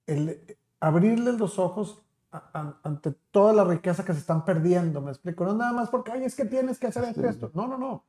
el 0.05 0.57
abrirles 0.79 1.39
los 1.39 1.59
ojos 1.59 2.01
a- 2.31 2.49
a- 2.53 2.79
ante 2.83 3.11
toda 3.31 3.53
la 3.53 3.63
riqueza 3.63 4.05
que 4.05 4.13
se 4.13 4.19
están 4.19 4.45
perdiendo, 4.45 5.01
me 5.01 5.09
explico, 5.11 5.43
no 5.45 5.53
nada 5.55 5.73
más 5.73 5.89
porque, 5.89 6.11
ay, 6.11 6.23
es 6.23 6.35
que 6.35 6.45
tienes 6.45 6.77
que 6.79 6.87
hacer 6.87 7.03
esto, 7.05 7.21
Sí. 7.21 7.27
esto, 7.27 7.51
no, 7.53 7.67
no, 7.67 7.77
no, 7.77 8.05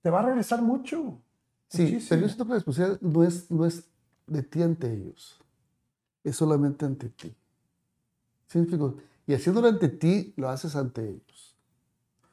te 0.00 0.10
va 0.10 0.20
a 0.20 0.26
regresar 0.26 0.60
mucho. 0.62 1.20
Sí, 1.68 1.82
muchísimo. 1.82 2.06
pero 2.10 2.20
yo 2.22 2.26
siento 2.28 2.44
que 2.44 2.48
la 2.50 2.54
responsabilidad 2.56 3.00
no 3.00 3.24
es, 3.24 3.50
no 3.50 3.64
es 3.64 3.88
de 4.26 4.42
ti 4.42 4.62
ante 4.62 4.92
ellos, 4.92 5.40
es 6.24 6.36
solamente 6.36 6.84
ante 6.84 7.08
ti. 7.08 7.34
¿Sí 8.46 8.58
me 8.58 8.64
explico? 8.64 8.96
Y 9.26 9.34
haciéndolo 9.34 9.68
ante 9.68 9.88
ti, 9.88 10.34
lo 10.36 10.48
haces 10.48 10.76
ante 10.76 11.08
ellos. 11.08 11.56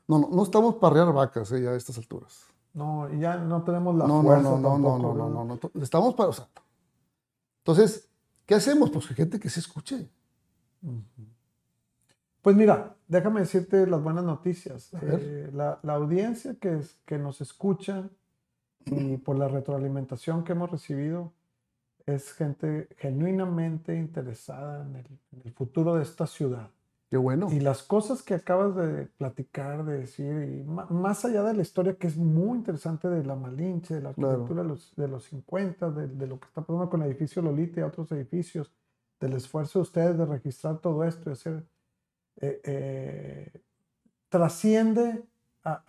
No, 0.07 0.19
no, 0.19 0.29
no 0.31 0.43
estamos 0.43 0.75
para 0.75 1.01
arrear 1.01 1.13
vacas 1.13 1.51
eh, 1.51 1.61
ya 1.61 1.69
a 1.71 1.75
estas 1.75 1.97
alturas. 1.97 2.45
No, 2.73 3.11
y 3.13 3.19
ya 3.19 3.37
no 3.37 3.63
tenemos 3.63 3.95
la 3.95 4.07
No, 4.07 4.21
fuerza 4.21 4.43
no, 4.43 4.57
no, 4.57 4.77
no, 4.77 4.97
tampoco, 4.97 5.13
no, 5.15 5.29
no, 5.29 5.43
no, 5.45 5.59
no, 5.73 5.81
Estamos 5.83 6.15
para, 6.15 6.29
o 6.29 6.33
sea, 6.33 6.47
entonces, 7.59 8.09
¿qué 8.45 8.55
hacemos? 8.55 8.89
Pues 8.89 9.07
gente 9.07 9.39
que 9.39 9.49
se 9.49 9.59
escuche. 9.59 10.09
Pues 12.41 12.55
mira, 12.55 12.95
déjame 13.07 13.41
decirte 13.41 13.85
las 13.85 14.01
buenas 14.01 14.23
noticias. 14.23 14.91
Eh, 15.01 15.49
la, 15.53 15.79
la 15.83 15.93
audiencia 15.93 16.55
que, 16.55 16.77
es- 16.77 16.97
que 17.05 17.17
nos 17.17 17.41
escucha 17.41 18.09
y 18.85 19.17
por 19.17 19.37
la 19.37 19.47
retroalimentación 19.47 20.43
que 20.43 20.53
hemos 20.53 20.71
recibido 20.71 21.33
es 22.15 22.33
gente 22.33 22.87
genuinamente 22.97 23.95
interesada 23.95 24.83
en 24.85 24.95
el, 24.95 25.05
en 25.31 25.41
el 25.45 25.51
futuro 25.53 25.95
de 25.95 26.03
esta 26.03 26.25
ciudad. 26.27 26.69
Qué 27.09 27.17
bueno. 27.17 27.47
Y 27.51 27.59
las 27.59 27.81
cosas 27.81 28.21
que 28.21 28.35
acabas 28.35 28.75
de 28.75 29.07
platicar, 29.17 29.83
de 29.83 29.97
decir, 29.99 30.31
y 30.43 30.63
más 30.93 31.25
allá 31.25 31.41
de 31.43 31.55
la 31.55 31.63
historia 31.63 31.95
que 31.95 32.05
es 32.05 32.15
muy 32.17 32.59
interesante 32.59 33.07
de 33.07 33.23
la 33.25 33.35
Malinche, 33.35 33.95
de 33.95 34.01
la 34.01 34.13
Claro. 34.13 34.29
arquitectura 34.33 34.61
de, 34.61 34.69
los, 34.69 34.95
de 34.95 35.07
los 35.07 35.23
50, 35.23 35.89
de, 35.89 36.07
de 36.07 36.27
lo 36.27 36.39
que 36.39 36.45
está 36.47 36.61
pasando 36.61 36.87
con 36.89 37.01
el 37.01 37.09
edificio 37.09 37.41
Lolita 37.41 37.79
y 37.79 37.83
otros 37.83 38.11
edificios, 38.11 38.71
del 39.19 39.33
esfuerzo 39.33 39.79
de 39.79 39.83
ustedes 39.83 40.17
de 40.17 40.25
registrar 40.25 40.77
todo 40.79 41.03
esto 41.03 41.29
y 41.29 41.33
hacer, 41.33 41.65
eh, 42.41 42.61
eh, 42.63 43.61
trasciende 44.29 45.23
a, 45.63 45.83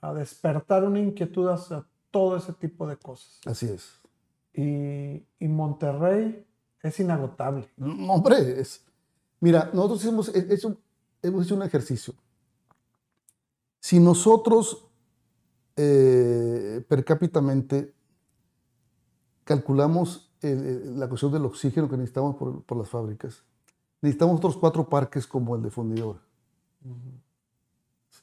a- 0.00 0.08
a 0.08 0.14
despertar 0.14 0.84
una 0.84 0.98
inquietud 0.98 1.48
hacia 1.48 1.84
todo 2.10 2.36
ese 2.36 2.52
tipo 2.54 2.86
de 2.86 2.96
cosas. 2.96 3.40
Así 3.46 3.66
es. 3.68 4.00
Y, 4.54 5.24
y 5.38 5.48
Monterrey 5.48 6.46
es 6.82 7.00
inagotable. 7.00 7.68
No, 7.76 8.14
hombre, 8.14 8.60
es. 8.60 8.84
Mira, 9.40 9.70
nosotros 9.72 10.04
hemos 10.04 10.28
he- 10.34 10.52
hecho, 10.54 10.76
hemos 11.22 11.46
hecho 11.46 11.54
un 11.54 11.62
ejercicio. 11.62 12.14
Si 13.80 13.98
nosotros 13.98 14.86
eh, 15.76 16.84
per 16.86 17.04
cápitamente 17.04 17.94
calculamos 19.44 20.30
el- 20.42 20.98
la 21.00 21.08
cuestión 21.08 21.32
del 21.32 21.44
oxígeno 21.46 21.88
que 21.88 21.96
necesitamos 21.96 22.36
por, 22.36 22.62
por 22.64 22.76
las 22.78 22.90
fábricas, 22.90 23.42
necesitamos 24.00 24.36
otros 24.36 24.56
cuatro 24.58 24.88
parques 24.88 25.26
como 25.26 25.56
el 25.56 25.62
de 25.62 25.70
Fundidora. 25.70 26.20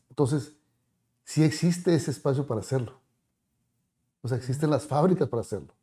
Entonces, 0.09 0.55
sí 1.23 1.43
existe 1.43 1.93
ese 1.95 2.11
espacio 2.11 2.45
para 2.45 2.59
hacerlo. 2.59 2.99
O 4.21 4.27
sea, 4.27 4.37
existen 4.37 4.69
las 4.69 4.85
fábricas 4.85 5.27
para 5.29 5.41
hacerlo. 5.41 5.73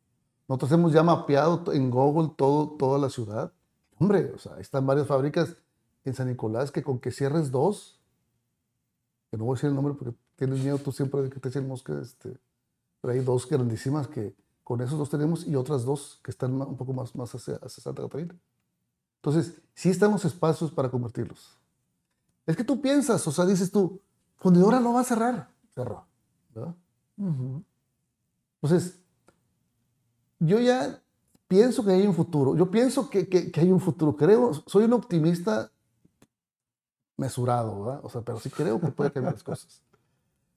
Nosotros 0.49 0.73
hemos 0.73 0.93
ya 0.93 1.03
mapeado 1.03 1.73
en 1.73 1.91
Google 1.91 2.33
todo, 2.37 2.77
toda 2.77 2.99
la 2.99 3.11
ciudad. 3.11 3.53
Hombre, 3.99 4.33
o 4.35 4.39
sea, 4.39 4.59
están 4.59 4.87
varias 4.87 5.07
fábricas 5.07 5.57
en 6.05 6.15
San 6.15 6.29
Nicolás 6.29 6.71
que 6.71 6.83
con 6.83 6.99
que 6.99 7.11
cierres 7.11 7.51
dos, 7.51 8.01
que 9.31 9.37
no 9.37 9.45
voy 9.45 9.55
a 9.55 9.57
decir 9.57 9.71
el 9.71 9.75
nombre 9.75 9.95
porque 9.95 10.17
tienes 10.37 10.61
miedo 10.61 10.79
tú 10.79 10.93
siempre 10.93 11.23
de 11.23 11.31
que 11.31 11.41
te 11.41 11.49
echen 11.49 11.67
mosca, 11.67 11.99
este, 12.01 12.39
pero 13.01 13.13
hay 13.13 13.21
dos 13.21 13.49
grandísimas 13.49 14.07
que 14.07 14.37
con 14.63 14.81
esos 14.81 14.99
dos 14.99 15.11
tenemos 15.11 15.47
y 15.47 15.57
otras 15.57 15.85
dos 15.85 16.21
que 16.23 16.31
están 16.31 16.61
un 16.61 16.77
poco 16.77 16.93
más, 16.93 17.15
más 17.17 17.35
hacia, 17.35 17.57
hacia 17.57 17.83
Santa 17.83 18.03
Catarina. 18.03 18.35
Entonces, 19.17 19.61
sí 19.75 19.91
están 19.91 20.13
los 20.13 20.25
espacios 20.25 20.71
para 20.71 20.91
convertirlos. 20.91 21.57
Es 22.47 22.57
que 22.57 22.65
tú 22.65 22.81
piensas, 22.81 23.27
o 23.27 23.33
sea, 23.33 23.45
dices 23.45 23.73
tú, 23.73 24.01
fundidora 24.37 24.79
no 24.79 24.93
va 24.93 25.01
a 25.01 25.05
cerrar. 25.05 25.51
Cerró. 25.75 26.07
¿verdad? 26.55 26.75
Ujú. 27.17 27.63
Entonces, 28.61 29.01
yo 30.39 30.59
ya 30.61 31.01
pienso 31.49 31.85
que 31.85 31.93
hay 31.93 32.07
un 32.07 32.15
futuro. 32.15 32.57
Yo 32.57 32.71
pienso 32.71 33.09
que, 33.11 33.29
que- 33.29 33.51
que 33.51 33.61
hay 33.61 33.71
un 33.73 33.81
futuro. 33.81 34.17
Creo, 34.17 34.53
soy 34.67 34.85
un 34.85 34.93
optimista 34.95 35.71
mesurado, 37.17 37.85
¿verdad? 37.85 38.01
O 38.05 38.09
sea, 38.09 38.21
pero 38.23 38.39
sí 38.41 38.51
creo 38.51 38.81
que 38.81 38.89
puede 38.89 39.11
cambiar 39.13 39.35
las 39.35 39.43
cosas. 39.43 39.83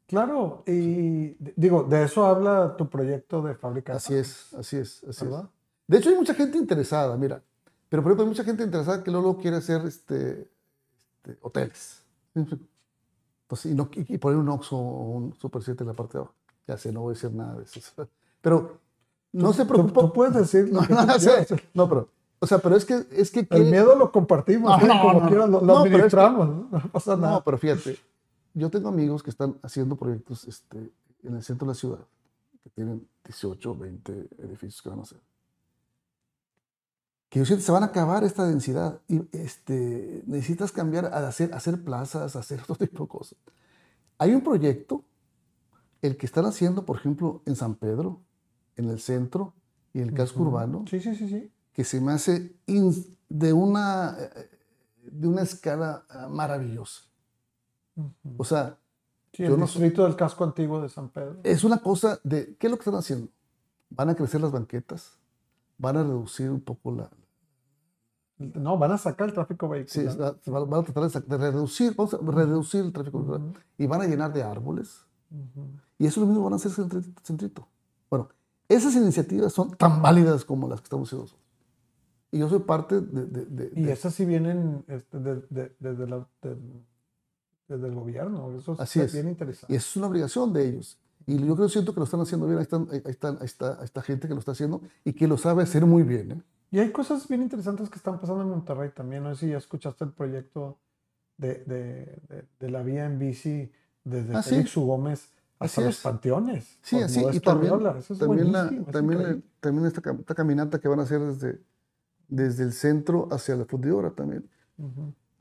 Claro, 0.08 0.64
y 0.66 1.36
digo, 1.56 1.84
de 1.84 2.04
eso 2.04 2.26
habla 2.26 2.76
tu 2.76 2.90
proyecto 2.90 3.42
de 3.44 3.56
fábrica. 3.56 3.94
Así 3.94 4.16
es, 4.16 4.54
así 4.56 4.78
es, 4.78 5.04
así 5.04 5.10
es. 5.10 5.24
¿Verdad? 5.24 5.50
De 5.88 5.98
hecho, 5.98 6.10
hay 6.10 6.16
mucha 6.16 6.34
gente 6.34 6.58
interesada, 6.58 7.16
mira. 7.16 7.42
Pero, 7.90 8.02
por 8.04 8.12
ejemplo, 8.12 8.24
hay 8.24 8.30
mucha 8.30 8.44
gente 8.44 8.64
interesada 8.64 9.04
que 9.04 9.12
luego 9.12 9.38
quiere 9.38 9.58
hacer 9.58 9.82
este, 9.86 10.50
este, 11.16 11.38
hoteles. 11.42 12.02
Entonces, 12.36 13.72
y, 13.72 13.76
no- 13.76 13.90
y- 13.94 14.16
y 14.16 14.18
poner 14.18 14.38
un 14.40 14.50
Oxxo 14.50 14.76
o 14.78 15.10
un 15.12 15.34
Super 15.36 15.62
7 15.62 15.84
en 15.84 15.88
la 15.88 15.94
parte 15.94 16.14
de 16.14 16.20
abajo. 16.20 16.36
Ya 16.68 16.78
sé, 16.78 16.92
no 16.92 17.02
voy 17.02 17.12
a 17.12 17.14
decir 17.14 17.32
nada 17.32 17.56
de 17.56 17.64
eso. 17.64 17.80
Pero 18.42 18.80
no 19.32 19.54
se 19.54 19.66
preocupa. 19.66 20.02
Tú, 20.02 20.14
puedes 20.14 20.34
decir 20.36 20.70
lo 20.70 20.82
No, 20.82 20.88
que 20.88 20.94
no, 20.94 21.06
no, 21.06 21.16
quieras. 21.18 21.48
sé. 21.48 21.64
No, 21.74 21.88
pero, 21.90 22.10
o 22.40 22.48
sea, 22.48 22.60
pero 22.60 22.76
es 22.76 22.86
que, 22.86 23.06
es 23.12 23.32
que 23.32 23.48
El 23.50 23.66
miedo 23.66 23.96
lo 23.96 24.12
compartimos, 24.12 24.70
No, 24.80 24.86
¿eh? 24.86 24.88
no, 24.88 25.02
como 25.02 25.28
quieras, 25.28 25.50
lo, 25.50 25.62
lo 25.62 25.66
No, 25.66 25.84
pero 25.84 25.84
es 25.84 25.84
que- 25.84 25.96
administramos, 26.20 26.72
no 26.72 26.92
pasa 26.92 27.16
nada. 27.16 27.34
No, 27.34 27.44
pero 27.44 27.58
fíjate, 27.58 27.98
yo 28.54 28.70
tengo 28.70 28.90
amigos 28.90 29.22
que 29.24 29.30
están 29.30 29.58
haciendo 29.62 29.96
proyectos 29.96 30.48
este, 30.48 30.92
en 31.24 31.36
el 31.36 31.44
centro 31.44 31.66
de 31.68 31.72
la 31.72 31.76
ciudad, 31.76 32.00
que 32.64 32.70
tienen 32.72 33.08
18, 33.26 33.76
20 33.76 34.30
edificios 34.40 34.82
que 34.82 34.90
van 34.90 35.00
a 35.00 35.04
hacer. 35.04 35.20
Que 37.30 37.40
yo 37.40 37.46
siento 37.46 37.64
se 37.64 37.72
van 37.72 37.84
a 37.84 37.88
acabar 37.88 38.24
esta 38.24 38.48
densidad 38.48 39.02
y 39.08 39.22
este, 39.38 40.24
necesitas 40.26 40.72
cambiar 40.72 41.06
a 41.06 41.28
hacer, 41.28 41.54
hacer 41.54 41.84
plazas, 41.84 42.36
hacer 42.36 42.62
otro 42.68 42.76
tipo 42.76 43.04
de 43.04 43.10
cosas. 43.10 43.38
Hay 44.18 44.34
un 44.34 44.42
proyecto, 44.42 45.04
el 46.02 46.18
que 46.18 46.26
están 46.26 46.46
haciendo, 46.46 46.86
por 46.86 46.98
ejemplo, 46.98 47.42
en 47.46 47.56
San 47.56 47.76
Pedro, 47.76 48.22
en 48.80 48.90
el 48.90 49.00
centro 49.00 49.54
y 49.94 50.00
el 50.02 50.14
casco 50.14 50.40
Ujú. 50.42 50.50
urbano, 50.50 50.86
Sí, 50.90 51.00
sí, 51.00 51.16
sí, 51.16 51.28
sí. 51.28 51.52
que 51.74 51.84
se 51.84 52.00
me 52.02 52.12
hace 52.14 52.56
de 53.30 53.54
una, 53.54 54.16
eh, 54.20 54.50
de 55.04 55.28
una 55.28 55.42
escala 55.42 56.06
ah, 56.10 56.28
maravillosa. 56.30 57.02
Ujú. 57.96 58.12
O 58.38 58.44
sea, 58.44 58.78
Sí, 59.34 59.44
yo 59.44 59.54
el 59.54 59.60
no 59.60 59.68
sé- 59.68 59.80
distrito 59.80 60.04
del 60.06 60.16
casco 60.16 60.44
antiguo 60.44 60.82
de 60.82 60.90
San 60.90 61.10
Pedro. 61.10 61.40
es 61.44 61.64
una 61.64 61.78
cosa 61.80 62.20
de, 62.24 62.56
¿qué 62.58 62.68
es 62.68 62.72
lo 62.72 62.78
que 62.78 62.82
están 62.84 62.96
haciendo? 62.96 63.28
Van 63.92 64.10
a 64.10 64.16
crecer 64.16 64.42
las 64.42 64.52
banquetas, 64.52 65.20
van 65.78 65.98
a 65.98 66.04
reducir 66.04 66.50
un 66.50 66.62
poco 66.62 66.92
la... 66.92 67.10
No, 68.38 68.78
van 68.78 68.92
a 68.94 68.98
sacar 68.98 69.28
el 69.28 69.34
tráfico 69.34 69.68
Sí, 69.86 70.00
vehicular. 70.00 70.36
es- 70.46 70.52
van 70.52 70.70
van 70.70 70.80
a 70.82 70.84
tratar 70.86 71.10
de, 71.12 71.38
de 71.38 71.38
reducir, 71.52 71.94
vamos 71.96 72.14
a 72.14 72.18
reducir 72.20 72.82
el 72.86 72.94
tráfico 72.94 73.18
vehicular, 73.20 73.42
Ujú, 73.42 73.60
y 73.78 73.86
van 73.88 74.02
a 74.02 74.06
llenar 74.08 74.32
de 74.34 74.44
árboles. 74.44 75.02
Y 75.98 76.06
eso 76.08 76.22
lo 76.22 76.28
mismo 76.28 76.44
van 76.46 76.54
a 76.54 76.56
hacer 76.56 76.72
centrito. 76.72 77.68
Bueno, 78.10 78.30
esas 78.70 78.96
iniciativas 78.96 79.52
son 79.52 79.72
tan 79.72 80.02
válidas 80.02 80.46
como 80.46 80.68
las 80.70 80.80
que 80.80 80.86
estamos 80.86 81.08
haciendo 81.10 81.24
nosotros. 81.26 81.46
Y 82.32 82.40
yo 82.40 82.48
soy 82.50 82.60
parte 82.60 83.02
de... 83.02 83.26
de- 83.26 83.46
de- 83.46 83.72
Y 83.82 83.90
esas 83.90 84.14
sí 84.14 84.24
vienen 84.26 84.84
este, 84.88 85.18
de- 85.20 85.44
de- 85.50 85.76
desde, 85.80 86.08
la- 86.08 86.28
de- 86.44 86.58
desde 87.68 87.88
el 87.88 87.96
gobierno. 87.96 88.56
Eso 88.58 88.76
Así 88.80 89.00
es. 89.02 89.12
bien 89.14 89.28
interesante. 89.30 89.74
Y 89.74 89.78
eso 89.78 89.88
es 89.90 89.98
una 89.98 90.08
obligación 90.08 90.54
de 90.54 90.68
ellos. 90.70 90.98
Y 91.26 91.44
yo 91.46 91.56
creo 91.56 91.70
siento 91.70 91.94
que 91.94 92.00
lo 92.00 92.04
están 92.06 92.22
haciendo 92.22 92.46
bien. 92.46 92.58
Ahí, 92.60 92.64
están, 92.64 92.88
ahí, 92.92 93.02
están, 93.06 93.38
ahí 93.40 93.46
está, 93.46 93.78
ahí 93.80 93.86
está 93.86 94.02
gente 94.02 94.28
que 94.28 94.34
lo 94.34 94.40
está 94.40 94.52
haciendo 94.52 94.82
y 95.04 95.14
que 95.14 95.28
lo 95.28 95.38
sabe 95.38 95.64
hacer 95.64 95.86
muy 95.86 96.04
bien. 96.04 96.32
¿eh? 96.32 96.42
Y 96.72 96.80
hay 96.80 96.92
cosas 96.92 97.28
bien 97.28 97.42
interesantes 97.42 97.90
que 97.90 97.98
están 97.98 98.20
pasando 98.20 98.44
en 98.44 98.50
Monterrey 98.50 98.92
también. 98.96 99.24
No 99.24 99.34
sé 99.34 99.46
si 99.48 99.52
ya 99.52 99.58
escuchaste 99.58 100.04
el 100.06 100.12
proyecto 100.12 100.78
de, 101.38 101.56
de- 101.66 102.22
de- 102.30 102.46
de 102.60 102.70
la 102.70 102.84
vía 102.84 103.06
en 103.06 103.18
bici 103.18 103.72
desde 104.04 104.36
Ah, 104.36 104.44
sí. 104.44 104.52
Félix 104.52 104.78
U. 104.78 104.86
Gómez 104.86 105.32
Así 105.60 105.82
los 105.82 105.96
es. 105.98 106.02
panteones. 106.02 106.78
Sí, 106.82 106.98
así. 107.02 107.20
Y 107.32 107.40
también, 107.42 107.74
es 107.98 108.08
también, 108.18 108.52
la- 108.52 108.70
también, 108.92 109.18
la- 109.22 109.30
increíble. 109.30 109.44
también 109.60 109.86
esta, 109.88 110.12
esta 110.12 110.36
caminata 110.36 110.80
que 110.80 110.88
van 110.88 111.00
a 111.00 111.04
hacer 111.04 111.20
desde, 111.22 111.62
desde 112.28 112.64
el 112.64 112.74
centro 112.74 113.28
hacia 113.32 113.56
la 113.56 113.66
fundidora 113.66 114.12
también. 114.12 114.50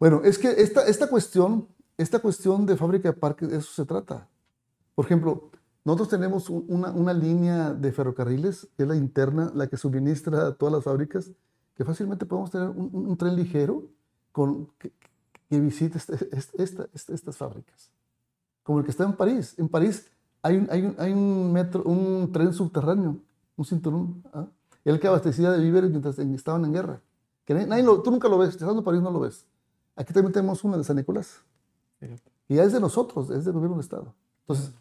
Bueno, 0.00 0.20
es 0.24 0.38
que 0.38 0.48
esta, 0.50 0.86
esta 0.86 1.08
cuestión, 1.08 1.68
esta 1.96 2.18
cuestión 2.18 2.66
de 2.66 2.76
fábrica 2.76 3.10
de 3.10 3.16
parques, 3.16 3.48
de 3.48 3.58
eso 3.58 3.70
se 3.72 3.84
trata. 3.84 4.28
Por 4.94 5.04
ejemplo, 5.04 5.50
Nosotros 5.84 6.08
tenemos 6.10 6.50
un- 6.50 6.66
una, 6.68 6.90
una 6.90 7.14
línea 7.14 7.72
de 7.72 7.92
ferrocarriles, 7.92 8.68
que 8.76 8.82
es 8.82 8.88
la 8.88 8.96
interna, 8.96 9.50
la 9.54 9.68
que 9.68 9.78
suministra 9.78 10.48
a 10.48 10.54
todas 10.54 10.74
las 10.74 10.84
fábricas, 10.84 11.30
que 11.74 11.82
fácilmente 11.84 12.26
podemos 12.26 12.50
tener 12.50 12.68
un, 12.68 13.16
tren 13.16 13.34
ligero 13.36 13.84
con, 14.30 14.66
que, 14.78 14.92
que 15.48 15.60
visite 15.60 15.96
este- 15.96 16.28
este- 16.36 16.62
esta- 16.62 16.88
esta- 16.92 17.14
estas 17.14 17.36
fábricas. 17.38 17.90
Como 18.68 18.80
el 18.80 18.84
que 18.84 18.90
está 18.90 19.04
en 19.04 19.14
París. 19.14 19.54
En 19.56 19.66
París 19.66 20.06
hay 20.42 20.58
un, 20.58 20.68
hay 20.70 20.82
un, 20.84 20.94
hay 20.98 21.10
un 21.10 21.50
metro, 21.54 21.82
un 21.84 22.30
tren 22.30 22.52
subterráneo, 22.52 23.16
un 23.56 23.64
cinturón, 23.64 24.22
¿ah? 24.34 24.44
el 24.84 25.00
que 25.00 25.06
abastecía 25.06 25.50
de 25.50 25.58
víveres 25.64 25.88
mientras 25.90 26.18
en- 26.18 26.34
estaban 26.34 26.66
en 26.66 26.74
guerra. 26.74 27.00
Que 27.46 27.54
nadie- 27.54 27.82
lo- 27.82 28.02
tú 28.02 28.10
nunca 28.10 28.28
lo 28.28 28.36
ves, 28.36 28.50
estando 28.50 28.76
en 28.80 28.84
París 28.84 29.00
no 29.00 29.10
lo 29.10 29.20
ves. 29.20 29.46
Aquí 29.96 30.12
también 30.12 30.34
tenemos 30.34 30.62
una 30.64 30.76
de 30.76 30.84
San 30.84 30.96
Nicolás. 30.96 31.40
Y 32.46 32.56
ya 32.56 32.62
es 32.64 32.74
de 32.74 32.78
nosotros, 32.78 33.30
es 33.30 33.46
del 33.46 33.54
gobierno 33.54 33.76
del 33.76 33.84
Estado. 33.84 34.12
Entonces, 34.42 34.74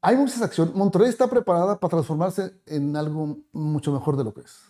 hay 0.00 0.16
muchas 0.16 0.40
acciones. 0.40 0.74
Monterrey 0.74 1.10
está 1.10 1.26
preparada 1.28 1.78
para 1.78 1.90
transformarse 1.90 2.54
en 2.64 2.96
algo 2.96 3.36
mucho 3.52 3.92
mejor 3.92 4.16
de 4.16 4.24
lo 4.24 4.32
que 4.32 4.40
es. 4.40 4.60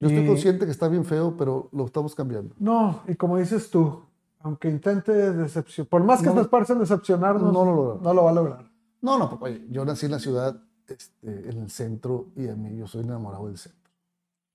Yo 0.00 0.08
estoy 0.08 0.26
consciente 0.26 0.66
que 0.66 0.70
está 0.70 0.88
bien 0.88 1.06
feo, 1.06 1.34
pero 1.38 1.70
lo 1.72 1.86
estamos 1.86 2.14
cambiando. 2.14 2.54
No, 2.58 3.00
y 3.08 3.14
como 3.14 3.38
dices 3.38 3.70
tú, 3.70 4.02
aunque 4.44 4.68
intente 4.68 5.10
decepcionar, 5.12 5.88
por 5.88 6.04
más 6.04 6.20
que 6.20 6.26
No- 6.26 6.64
se 6.66 6.74
decepcionarnos, 6.74 7.50
No 7.52 7.64
lo 7.64 7.74
logra. 7.74 8.00
no 8.02 8.14
lo 8.14 8.24
va 8.24 8.30
a 8.30 8.34
lograr. 8.34 8.70
No, 9.00 9.18
no, 9.18 9.28
papá, 9.30 9.48
yo 9.70 9.84
nací 9.86 10.04
en 10.06 10.12
la 10.12 10.18
ciudad, 10.18 10.62
este, 10.86 11.48
en 11.50 11.62
el 11.62 11.70
centro, 11.70 12.26
y 12.36 12.46
a 12.48 12.54
mí 12.54 12.76
yo 12.76 12.86
soy 12.86 13.02
enamorado 13.04 13.46
del 13.46 13.56
centro. 13.56 13.90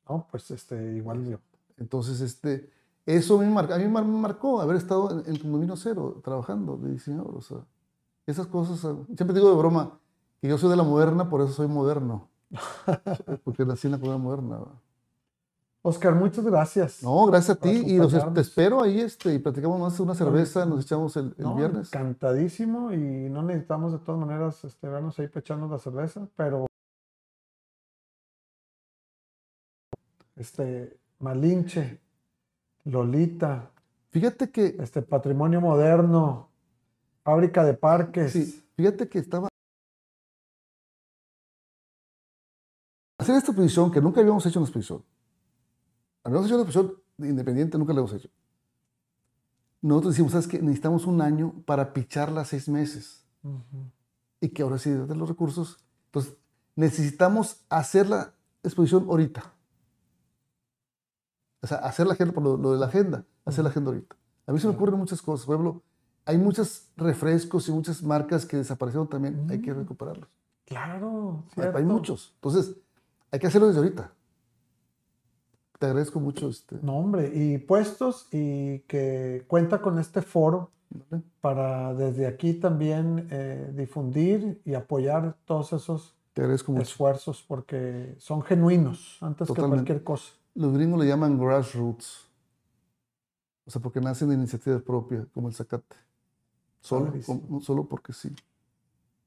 No, 0.08 0.28
pues 0.30 0.50
este, 0.52 0.94
igual 0.96 1.26
yo. 1.28 1.40
Entonces, 1.78 2.22
este, 2.22 2.70
eso 3.06 3.40
me 3.40 3.50
marca, 3.50 3.76
a 3.76 3.78
mí 3.80 3.88
me 3.88 4.02
marcó 4.02 4.62
haber 4.62 4.78
estado 4.78 5.10
en 5.12 5.24
el 5.34 5.42
condominio 5.42 5.76
cero, 5.76 6.22
trabajando 6.24 6.78
de 6.78 6.92
diseñador. 6.92 7.36
O 7.36 7.42
sea, 7.42 7.58
esas 8.28 8.46
cosas, 8.46 8.86
ah, 8.86 8.96
siempre 9.16 9.34
digo 9.34 9.50
de 9.50 9.56
broma 9.58 10.00
que 10.40 10.48
yo 10.48 10.58
soy 10.60 10.70
de 10.70 10.76
la 10.76 10.84
moderna, 10.84 11.28
por 11.30 11.42
eso 11.42 11.52
soy 11.54 11.68
moderno. 11.68 12.30
Porque 13.44 13.66
nací 13.66 13.88
en 13.88 13.94
la 13.94 14.00
colonia 14.00 14.24
moderna. 14.24 14.58
¿verdad? 14.60 14.74
Oscar, 15.82 16.13
muchas 16.13 16.45
gracias. 16.45 17.03
No, 17.03 17.25
gracias 17.27 17.57
a 17.57 17.59
ti 17.59 17.69
y 17.69 17.97
los, 17.97 18.11
te 18.34 18.41
espero 18.41 18.84
ahí 18.84 18.99
este, 18.99 19.34
y 19.34 19.39
platicamos 19.39 19.80
más 19.80 19.99
una 19.99 20.13
cerveza, 20.13 20.65
nos 20.65 20.84
echamos 20.84 21.15
el, 21.15 21.34
el 21.38 21.43
No, 21.43 21.55
viernes. 21.55 21.93
Encantadísimo 21.93 22.91
y 22.91 23.30
no 23.30 23.43
necesitamos 23.43 23.93
de 23.93 23.99
todas 23.99 24.19
maneras 24.19 24.63
este, 24.65 24.89
vernos 24.89 25.17
ahí 25.19 25.30
pechando 25.30 25.67
la 25.67 25.80
cerveza, 25.80 26.27
pero 26.36 26.65
este 30.36 30.99
Malinche, 31.19 32.01
Lolita, 32.86 33.71
Fíjate 34.11 34.49
que, 34.49 34.75
este 34.80 35.01
patrimonio 35.03 35.61
moderno, 35.61 36.49
fábrica 37.23 37.63
de 37.63 37.75
parques. 37.75 38.32
sí, 38.32 38.63
fíjate 38.75 39.07
que 39.07 39.19
estaba... 39.19 39.47
Hacer 43.19 43.36
esta 43.36 43.51
exposición, 43.51 43.91
que 43.91 44.01
nunca 44.01 44.21
habíamos 44.21 44.45
hecho 44.45 44.59
una 44.59 44.65
exposición. 44.65 45.03
Habíamos 46.30 46.47
hecho 46.47 46.55
una 46.55 46.63
exposición 46.63 47.01
independiente, 47.17 47.77
nunca 47.77 47.93
la 47.93 47.99
hemos 47.99 48.13
hecho. 48.13 48.30
Nosotros 49.82 50.13
decimos, 50.13 50.32
¿sabes 50.34 50.47
qué? 50.47 50.61
Necesitamos 50.61 51.05
un 51.05 51.21
año 51.21 51.53
para 51.65 51.93
picharla 51.93 52.43
seis 52.45 52.67
meses. 52.69 53.23
Y 54.41 54.49
que 54.49 54.61
ahora 54.63 54.77
sí 54.77 54.89
de 54.89 55.15
los 55.15 55.27
recursos. 55.30 55.77
Entonces, 56.07 56.34
necesitamos 56.75 57.61
hacer 57.69 58.09
la 58.09 58.34
exposición 58.63 59.05
ahorita. 59.09 59.53
O 61.61 61.67
sea, 61.67 61.77
hacer 61.80 62.07
la 62.07 62.13
agenda, 62.13 62.34
por 62.34 62.43
lo, 62.43 62.57
lo 62.57 62.71
de 62.73 62.80
la 62.80 62.86
agenda, 62.88 63.25
hacer 63.45 63.63
la 63.63 63.69
agenda 63.69 63.91
ahorita. 63.91 64.15
A 64.47 64.51
mí 64.51 64.59
se 64.59 64.67
me 64.67 64.73
ocurren 64.73 64.97
muchas 64.97 65.21
cosas. 65.21 65.45
Por 65.45 65.55
ejemplo, 65.55 65.84
hay 66.25 66.38
muchos 66.38 66.88
refrescos 66.95 67.67
y 67.67 67.71
muchas 67.71 68.01
marcas 68.03 68.45
que 68.45 68.57
desaparecieron 68.57 69.07
también. 69.09 69.47
Hay 69.49 69.61
que 69.61 69.73
Mm. 69.73 69.77
recuperarlos. 69.80 70.30
Claro, 70.65 71.43
Hay, 71.57 71.63
hay 71.75 71.84
muchos. 71.84 72.32
Entonces, 72.36 72.75
hay 73.32 73.39
que 73.39 73.47
hacerlo 73.47 73.67
desde 73.67 73.80
ahorita. 73.80 74.13
Te 75.80 75.86
agradezco 75.88 76.19
mucho. 76.19 76.49
Este, 76.49 76.77
No, 76.82 76.97
hombre, 76.97 77.32
y 77.34 77.57
puestos 77.57 78.27
y 78.32 78.80
que 78.80 79.45
cuenta 79.47 79.82
con 79.82 79.97
este 79.97 80.21
foro 80.21 80.71
¿vale? 81.09 81.23
para 81.41 81.93
desde 81.93 82.27
aquí 82.27 82.53
también 82.53 83.27
eh, 83.32 83.71
difundir 83.75 84.61
y 84.65 84.73
apoyar 84.73 85.38
todos 85.45 85.71
esos 85.73 86.15
Te 86.34 86.41
agradezco 86.41 86.71
mucho. 86.73 86.84
esfuerzos 86.84 87.43
porque 87.47 88.15
son 88.19 88.41
genuinos 88.41 89.17
antes 89.21 89.47
Totalmente. 89.47 89.77
que 89.77 89.86
cualquier 89.88 90.03
cosa. 90.03 90.34
Los 90.55 90.73
gringos 90.73 90.99
le 90.99 91.07
llaman 91.07 91.38
grassroots. 91.39 92.27
O 93.65 93.71
sea, 93.71 93.82
porque 93.82 94.01
nacen 94.01 94.30
de 94.30 94.36
iniciativa 94.36 94.80
propia, 94.80 95.25
como 95.34 95.47
el 95.47 95.53
zacate. 95.53 95.95
Solo, 96.82 97.13
como- 97.25 97.61
solo 97.61 97.86
porque 97.86 98.11
sí. 98.13 98.34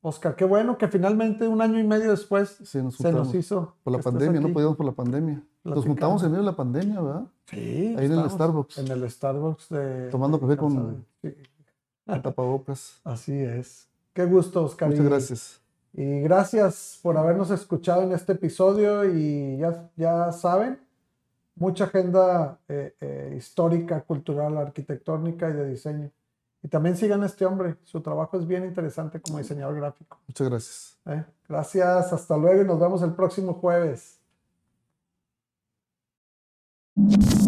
Oscar, 0.02 0.34
qué 0.34 0.44
bueno 0.44 0.76
que 0.76 0.88
finalmente 0.88 1.46
un 1.46 1.62
año 1.62 1.78
y 1.78 1.84
medio 1.84 2.10
después 2.10 2.58
Sí, 2.64 2.78
nos 2.82 2.96
se 2.96 3.12
nos 3.12 3.32
hizo. 3.34 3.76
Por 3.84 3.92
la 3.92 4.00
pandemia, 4.02 4.40
no 4.40 4.52
podíamos 4.52 4.76
por 4.76 4.84
la 4.84 4.92
pandemia. 4.92 5.42
Nos 5.64 5.84
juntamos 5.84 6.22
en 6.24 6.30
medio 6.30 6.44
de 6.44 6.50
la 6.50 6.56
pandemia, 6.56 7.00
¿verdad? 7.00 7.24
Sí, 7.46 7.94
Ahí 7.98 8.06
en 8.06 8.12
el 8.12 8.30
Starbucks. 8.30 8.78
En 8.78 8.88
el 8.88 9.10
Starbucks 9.10 9.68
de. 9.68 10.08
Tomando 10.10 10.40
café 10.40 10.56
con- 10.56 10.74
Calzada. 10.74 10.96
Sí, 11.22 11.34
Con 12.06 12.22
tapabocas. 12.22 13.00
así 13.04 13.32
es. 13.38 13.88
Qué 14.12 14.24
gusto, 14.26 14.64
Oscar. 14.64 14.88
Muchas 14.88 15.04
gracias. 15.06 15.60
Y 15.94 16.20
gracias 16.20 16.98
por 17.02 17.16
habernos 17.16 17.50
escuchado 17.50 18.02
en 18.02 18.12
este 18.12 18.32
episodio 18.32 19.04
y 19.04 19.58
ya, 19.58 19.90
ya 19.96 20.32
saben, 20.32 20.80
mucha 21.54 21.84
agenda 21.84 22.58
eh, 22.66 22.94
eh, 23.00 23.34
histórica, 23.36 24.00
cultural, 24.00 24.56
arquitectónica 24.56 25.50
y 25.50 25.52
de 25.52 25.68
diseño. 25.68 26.10
Y 26.62 26.68
también 26.68 26.96
sigan 26.96 27.22
a 27.22 27.26
este 27.26 27.44
hombre, 27.44 27.76
su 27.82 28.00
trabajo 28.00 28.38
es 28.38 28.46
bien 28.46 28.64
interesante 28.64 29.20
como 29.20 29.38
diseñador 29.38 29.74
gráfico. 29.76 30.18
Muchas 30.26 30.48
gracias. 30.48 30.98
¿eh? 31.06 31.24
Gracias, 31.48 32.12
hasta 32.12 32.36
luego 32.36 32.62
y 32.62 32.64
nos 32.64 32.80
vemos 32.80 33.02
el 33.02 33.12
próximo 33.12 33.54
jueves. 33.54 34.18
you. 37.10 37.41